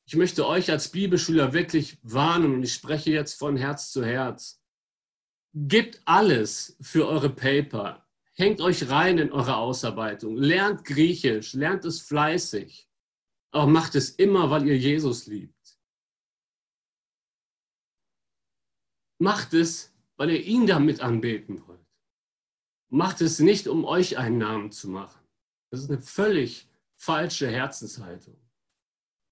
Ich 0.06 0.16
möchte 0.16 0.48
euch 0.48 0.72
als 0.72 0.90
Bibelschüler 0.90 1.54
wirklich 1.54 2.00
warnen 2.02 2.56
und 2.56 2.64
ich 2.64 2.74
spreche 2.74 3.12
jetzt 3.12 3.38
von 3.38 3.58
Herz 3.58 3.92
zu 3.92 4.06
Herz. 4.06 4.62
Gebt 5.54 6.02
alles 6.06 6.78
für 6.82 7.08
eure 7.08 7.30
Paper. 7.30 8.09
Hängt 8.40 8.62
euch 8.62 8.90
rein 8.90 9.18
in 9.18 9.34
eure 9.34 9.58
Ausarbeitung. 9.58 10.38
Lernt 10.38 10.86
Griechisch, 10.86 11.52
lernt 11.54 11.84
es 11.84 12.00
fleißig. 12.00 12.88
Aber 13.52 13.68
macht 13.68 13.96
es 13.96 14.12
immer, 14.12 14.50
weil 14.50 14.66
ihr 14.66 14.78
Jesus 14.78 15.28
liebt. 15.28 15.78
Macht 19.18 19.54
es, 19.54 19.94
weil 20.16 20.30
ihr 20.30 20.42
ihn 20.42 20.66
damit 20.66 21.02
anbeten 21.02 21.68
wollt. 21.68 21.86
Macht 22.88 23.20
es 23.20 23.40
nicht, 23.40 23.68
um 23.68 23.84
euch 23.84 24.18
einen 24.18 24.38
Namen 24.38 24.72
zu 24.72 24.88
machen. 24.88 25.20
Das 25.70 25.82
ist 25.82 25.90
eine 25.90 26.02
völlig 26.02 26.70
falsche 26.96 27.50
Herzenshaltung. 27.50 28.40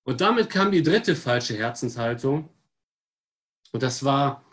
Und 0.03 0.19
damit 0.19 0.49
kam 0.49 0.69
die 0.69 0.83
dritte 0.83 1.15
falsche 1.15 1.55
Herzenshaltung. 1.55 2.49
Und 3.71 3.83
das 3.83 4.03
war 4.03 4.43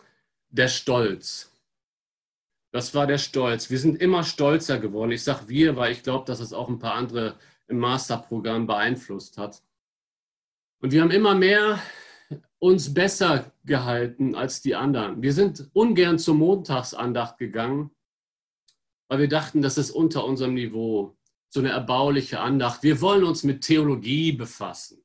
der 0.47 0.69
Stolz. 0.69 1.51
Das 2.75 2.93
war 2.93 3.07
der 3.07 3.19
Stolz. 3.19 3.69
Wir 3.69 3.79
sind 3.79 4.01
immer 4.01 4.25
stolzer 4.25 4.79
geworden. 4.79 5.11
Ich 5.11 5.23
sage 5.23 5.47
wir, 5.47 5.77
weil 5.77 5.93
ich 5.93 6.03
glaube, 6.03 6.25
dass 6.25 6.41
es 6.41 6.51
auch 6.51 6.67
ein 6.67 6.77
paar 6.77 6.95
andere 6.95 7.37
im 7.69 7.77
Masterprogramm 7.77 8.67
beeinflusst 8.67 9.37
hat. 9.37 9.63
Und 10.81 10.91
wir 10.91 11.01
haben 11.01 11.11
immer 11.11 11.35
mehr 11.35 11.79
uns 12.59 12.93
besser 12.93 13.49
gehalten 13.63 14.35
als 14.35 14.61
die 14.61 14.75
anderen. 14.75 15.21
Wir 15.21 15.31
sind 15.31 15.69
ungern 15.71 16.19
zur 16.19 16.35
Montagsandacht 16.35 17.37
gegangen, 17.37 17.91
weil 19.07 19.19
wir 19.19 19.29
dachten, 19.29 19.61
das 19.61 19.77
ist 19.77 19.91
unter 19.91 20.25
unserem 20.25 20.55
Niveau 20.55 21.15
so 21.47 21.61
eine 21.61 21.69
erbauliche 21.69 22.41
Andacht. 22.41 22.83
Wir 22.83 22.99
wollen 22.99 23.23
uns 23.23 23.43
mit 23.43 23.61
Theologie 23.61 24.33
befassen, 24.33 25.01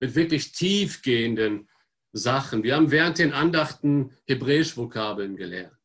mit 0.00 0.16
wirklich 0.16 0.50
tiefgehenden 0.50 1.68
Sachen. 2.10 2.64
Wir 2.64 2.74
haben 2.74 2.90
während 2.90 3.18
den 3.18 3.32
Andachten 3.32 4.10
Hebräisch-Vokabeln 4.26 5.36
gelernt. 5.36 5.81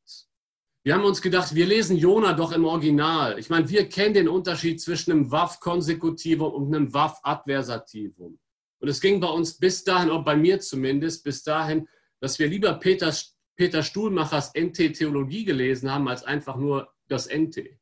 Wir 0.87 0.93
haben 0.93 1.03
uns 1.03 1.21
gedacht, 1.21 1.53
wir 1.53 1.65
lesen 1.65 1.97
Jona 1.97 2.31
doch 2.31 2.53
im 2.53 2.63
Original. 2.63 3.37
Ich 3.39 3.49
meine, 3.49 3.67
wir 3.67 3.89
kennen 3.89 4.13
den 4.13 4.29
Unterschied 4.29 4.79
zwischen 4.79 5.11
einem 5.11 5.29
Waff-Konsecutivum 5.29 6.53
und 6.53 6.73
einem 6.73 6.93
Waff-Adversativum. 6.93 8.39
Und 8.79 8.87
es 8.87 9.01
ging 9.01 9.19
bei 9.19 9.27
uns 9.27 9.57
bis 9.57 9.83
dahin, 9.83 10.09
auch 10.09 10.23
bei 10.23 10.37
mir 10.37 10.61
zumindest, 10.61 11.25
bis 11.25 11.43
dahin, 11.43 11.89
dass 12.21 12.39
wir 12.39 12.47
lieber 12.47 12.71
Peter, 12.75 13.13
Peter 13.57 13.83
Stuhlmachers 13.83 14.53
NT 14.57 14.93
Theologie 14.93 15.43
gelesen 15.43 15.91
haben, 15.91 16.07
als 16.07 16.23
einfach 16.23 16.55
nur 16.55 16.89
das 17.09 17.27
NT. 17.27 17.77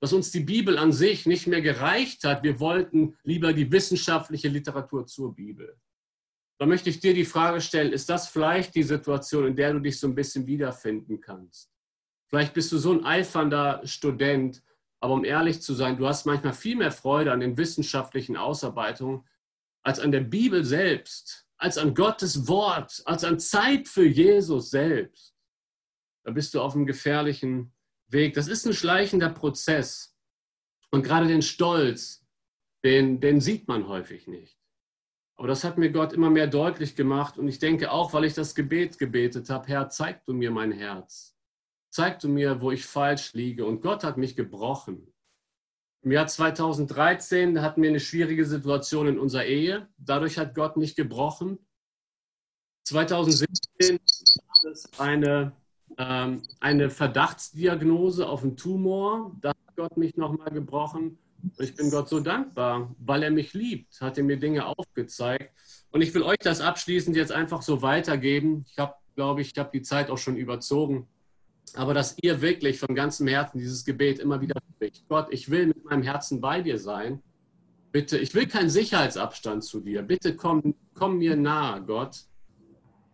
Dass 0.00 0.14
uns 0.14 0.30
die 0.30 0.40
Bibel 0.40 0.78
an 0.78 0.92
sich 0.92 1.26
nicht 1.26 1.46
mehr 1.46 1.60
gereicht 1.60 2.24
hat. 2.24 2.42
Wir 2.42 2.58
wollten 2.58 3.18
lieber 3.24 3.52
die 3.52 3.70
wissenschaftliche 3.70 4.48
Literatur 4.48 5.04
zur 5.04 5.34
Bibel. 5.34 5.78
Da 6.58 6.64
möchte 6.64 6.88
ich 6.88 7.00
dir 7.00 7.12
die 7.12 7.26
Frage 7.26 7.60
stellen, 7.60 7.92
ist 7.92 8.08
das 8.08 8.28
vielleicht 8.28 8.74
die 8.74 8.82
Situation, 8.82 9.48
in 9.48 9.56
der 9.56 9.74
du 9.74 9.80
dich 9.80 10.00
so 10.00 10.06
ein 10.06 10.14
bisschen 10.14 10.46
wiederfinden 10.46 11.20
kannst? 11.20 11.73
Vielleicht 12.34 12.54
bist 12.54 12.72
du 12.72 12.78
so 12.78 12.90
ein 12.90 13.04
eifernder 13.04 13.80
Student, 13.84 14.60
aber 14.98 15.14
um 15.14 15.24
ehrlich 15.24 15.62
zu 15.62 15.72
sein, 15.72 15.96
du 15.96 16.08
hast 16.08 16.26
manchmal 16.26 16.52
viel 16.52 16.74
mehr 16.74 16.90
Freude 16.90 17.30
an 17.30 17.38
den 17.38 17.56
wissenschaftlichen 17.56 18.36
Ausarbeitungen 18.36 19.24
als 19.84 20.00
an 20.00 20.10
der 20.10 20.22
Bibel 20.22 20.64
selbst, 20.64 21.46
als 21.58 21.78
an 21.78 21.94
Gottes 21.94 22.48
Wort, 22.48 23.04
als 23.04 23.22
an 23.22 23.38
Zeit 23.38 23.86
für 23.86 24.04
Jesus 24.04 24.70
selbst. 24.70 25.36
Da 26.24 26.32
bist 26.32 26.54
du 26.54 26.60
auf 26.60 26.74
einem 26.74 26.86
gefährlichen 26.86 27.72
Weg. 28.08 28.34
Das 28.34 28.48
ist 28.48 28.66
ein 28.66 28.74
schleichender 28.74 29.30
Prozess. 29.30 30.16
Und 30.90 31.04
gerade 31.04 31.28
den 31.28 31.42
Stolz, 31.42 32.26
den, 32.82 33.20
den 33.20 33.40
sieht 33.40 33.68
man 33.68 33.86
häufig 33.86 34.26
nicht. 34.26 34.58
Aber 35.36 35.46
das 35.46 35.62
hat 35.62 35.78
mir 35.78 35.92
Gott 35.92 36.12
immer 36.12 36.30
mehr 36.30 36.48
deutlich 36.48 36.96
gemacht. 36.96 37.38
Und 37.38 37.46
ich 37.46 37.60
denke 37.60 37.92
auch, 37.92 38.12
weil 38.12 38.24
ich 38.24 38.34
das 38.34 38.56
Gebet 38.56 38.98
gebetet 38.98 39.50
habe, 39.50 39.68
Herr, 39.68 39.88
zeig 39.88 40.24
du 40.24 40.32
mir 40.32 40.50
mein 40.50 40.72
Herz. 40.72 41.33
Zeig 41.94 42.18
du 42.18 42.28
mir, 42.28 42.60
wo 42.60 42.72
ich 42.72 42.84
falsch 42.84 43.34
liege. 43.34 43.64
Und 43.64 43.80
Gott 43.80 44.02
hat 44.02 44.16
mich 44.16 44.34
gebrochen. 44.34 45.14
Im 46.02 46.10
Jahr 46.10 46.26
2013 46.26 47.62
hatten 47.62 47.82
wir 47.82 47.88
eine 47.88 48.00
schwierige 48.00 48.44
Situation 48.44 49.06
in 49.06 49.16
unserer 49.16 49.44
Ehe. 49.44 49.86
Dadurch 49.96 50.36
hat 50.36 50.56
Gott 50.56 50.76
mich 50.76 50.96
gebrochen. 50.96 51.56
2017 52.88 54.00
gab 54.00 54.72
es 54.72 54.90
eine, 54.98 55.52
ähm, 55.96 56.42
eine 56.58 56.90
Verdachtsdiagnose 56.90 58.28
auf 58.28 58.42
einen 58.42 58.56
Tumor. 58.56 59.30
Da 59.40 59.50
hat 59.50 59.76
Gott 59.76 59.96
mich 59.96 60.16
nochmal 60.16 60.50
gebrochen. 60.50 61.16
Und 61.44 61.60
ich 61.60 61.76
bin 61.76 61.92
Gott 61.92 62.08
so 62.08 62.18
dankbar, 62.18 62.92
weil 62.98 63.22
er 63.22 63.30
mich 63.30 63.54
liebt, 63.54 64.00
hat 64.00 64.18
er 64.18 64.24
mir 64.24 64.36
Dinge 64.36 64.66
aufgezeigt. 64.66 65.54
Und 65.92 66.02
ich 66.02 66.12
will 66.12 66.24
euch 66.24 66.38
das 66.40 66.60
abschließend 66.60 67.16
jetzt 67.16 67.30
einfach 67.30 67.62
so 67.62 67.82
weitergeben. 67.82 68.64
Ich 68.68 68.78
habe, 68.78 68.94
glaube 69.14 69.42
ich, 69.42 69.52
ich 69.52 69.58
habe 69.60 69.70
die 69.72 69.82
Zeit 69.82 70.10
auch 70.10 70.18
schon 70.18 70.36
überzogen. 70.36 71.06
Aber 71.74 71.94
dass 71.94 72.16
ihr 72.22 72.40
wirklich 72.40 72.78
von 72.78 72.94
ganzem 72.94 73.26
Herzen 73.26 73.58
dieses 73.58 73.84
Gebet 73.84 74.18
immer 74.18 74.40
wieder 74.40 74.60
spricht. 74.74 75.08
Gott, 75.08 75.28
ich 75.30 75.50
will 75.50 75.66
mit 75.66 75.84
meinem 75.84 76.02
Herzen 76.02 76.40
bei 76.40 76.62
dir 76.62 76.78
sein. 76.78 77.22
Bitte, 77.90 78.18
ich 78.18 78.34
will 78.34 78.46
keinen 78.46 78.70
Sicherheitsabstand 78.70 79.64
zu 79.64 79.80
dir. 79.80 80.02
Bitte 80.02 80.36
komm, 80.36 80.74
komm 80.94 81.18
mir 81.18 81.36
nahe, 81.36 81.82
Gott, 81.82 82.24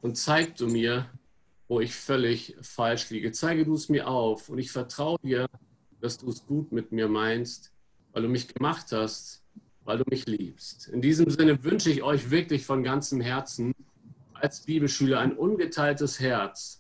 und 0.00 0.16
zeig 0.16 0.56
du 0.56 0.68
mir, 0.68 1.06
wo 1.68 1.80
ich 1.80 1.94
völlig 1.94 2.56
falsch 2.62 3.10
liege. 3.10 3.32
Zeige 3.32 3.64
du 3.64 3.74
es 3.74 3.88
mir 3.88 4.08
auf 4.08 4.48
und 4.48 4.58
ich 4.58 4.72
vertraue 4.72 5.18
dir, 5.22 5.46
dass 6.00 6.18
du 6.18 6.28
es 6.28 6.46
gut 6.46 6.72
mit 6.72 6.92
mir 6.92 7.08
meinst 7.08 7.72
weil 8.12 8.22
du 8.22 8.28
mich 8.28 8.52
gemacht 8.52 8.92
hast, 8.92 9.42
weil 9.84 9.98
du 9.98 10.04
mich 10.08 10.26
liebst. 10.26 10.88
In 10.88 11.00
diesem 11.00 11.30
Sinne 11.30 11.62
wünsche 11.64 11.90
ich 11.90 12.02
euch 12.02 12.30
wirklich 12.30 12.66
von 12.66 12.82
ganzem 12.82 13.20
Herzen 13.20 13.74
als 14.34 14.60
Bibelschüler 14.62 15.20
ein 15.20 15.36
ungeteiltes 15.36 16.20
Herz 16.20 16.79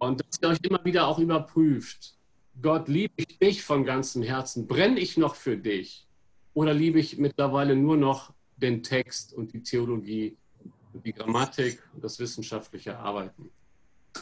und 0.00 0.20
dass 0.20 0.40
ihr 0.42 0.48
euch 0.48 0.58
immer 0.62 0.84
wieder 0.84 1.06
auch 1.06 1.18
überprüft. 1.18 2.14
Gott, 2.60 2.88
liebe 2.88 3.14
ich 3.16 3.38
dich 3.38 3.62
von 3.62 3.84
ganzem 3.84 4.22
Herzen? 4.22 4.66
Brenne 4.66 4.98
ich 4.98 5.16
noch 5.16 5.34
für 5.34 5.56
dich? 5.56 6.08
Oder 6.54 6.74
liebe 6.74 6.98
ich 6.98 7.18
mittlerweile 7.18 7.76
nur 7.76 7.96
noch 7.96 8.32
den 8.56 8.82
Text 8.82 9.32
und 9.32 9.52
die 9.52 9.62
Theologie 9.62 10.36
und 10.92 11.06
die 11.06 11.12
Grammatik 11.12 11.82
und 11.94 12.02
das 12.02 12.18
wissenschaftliche 12.18 12.98
Arbeiten? 12.98 13.50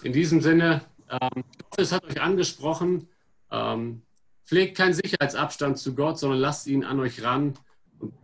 In 0.03 0.13
diesem 0.13 0.41
Sinne, 0.41 0.83
ähm, 1.09 1.45
ich 1.57 1.65
hoffe, 1.65 1.83
es 1.83 1.93
hat 1.93 2.05
euch 2.05 2.21
angesprochen. 2.21 3.09
Ähm, 3.51 4.03
Pflegt 4.49 4.79
keinen 4.79 4.95
Sicherheitsabstand 4.95 5.77
zu 5.77 5.95
Gott, 5.95 6.19
sondern 6.19 6.39
lasst 6.39 6.67
ihn 6.69 6.83
an 6.83 6.99
euch 7.01 7.23
ran 7.23 7.53
und 7.99 8.15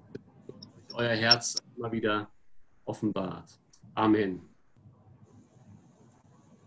euer 0.95 1.15
Herz 1.15 1.57
immer 1.77 1.93
wieder 1.93 2.31
offenbart. 2.87 3.61
Amen. 3.95 4.54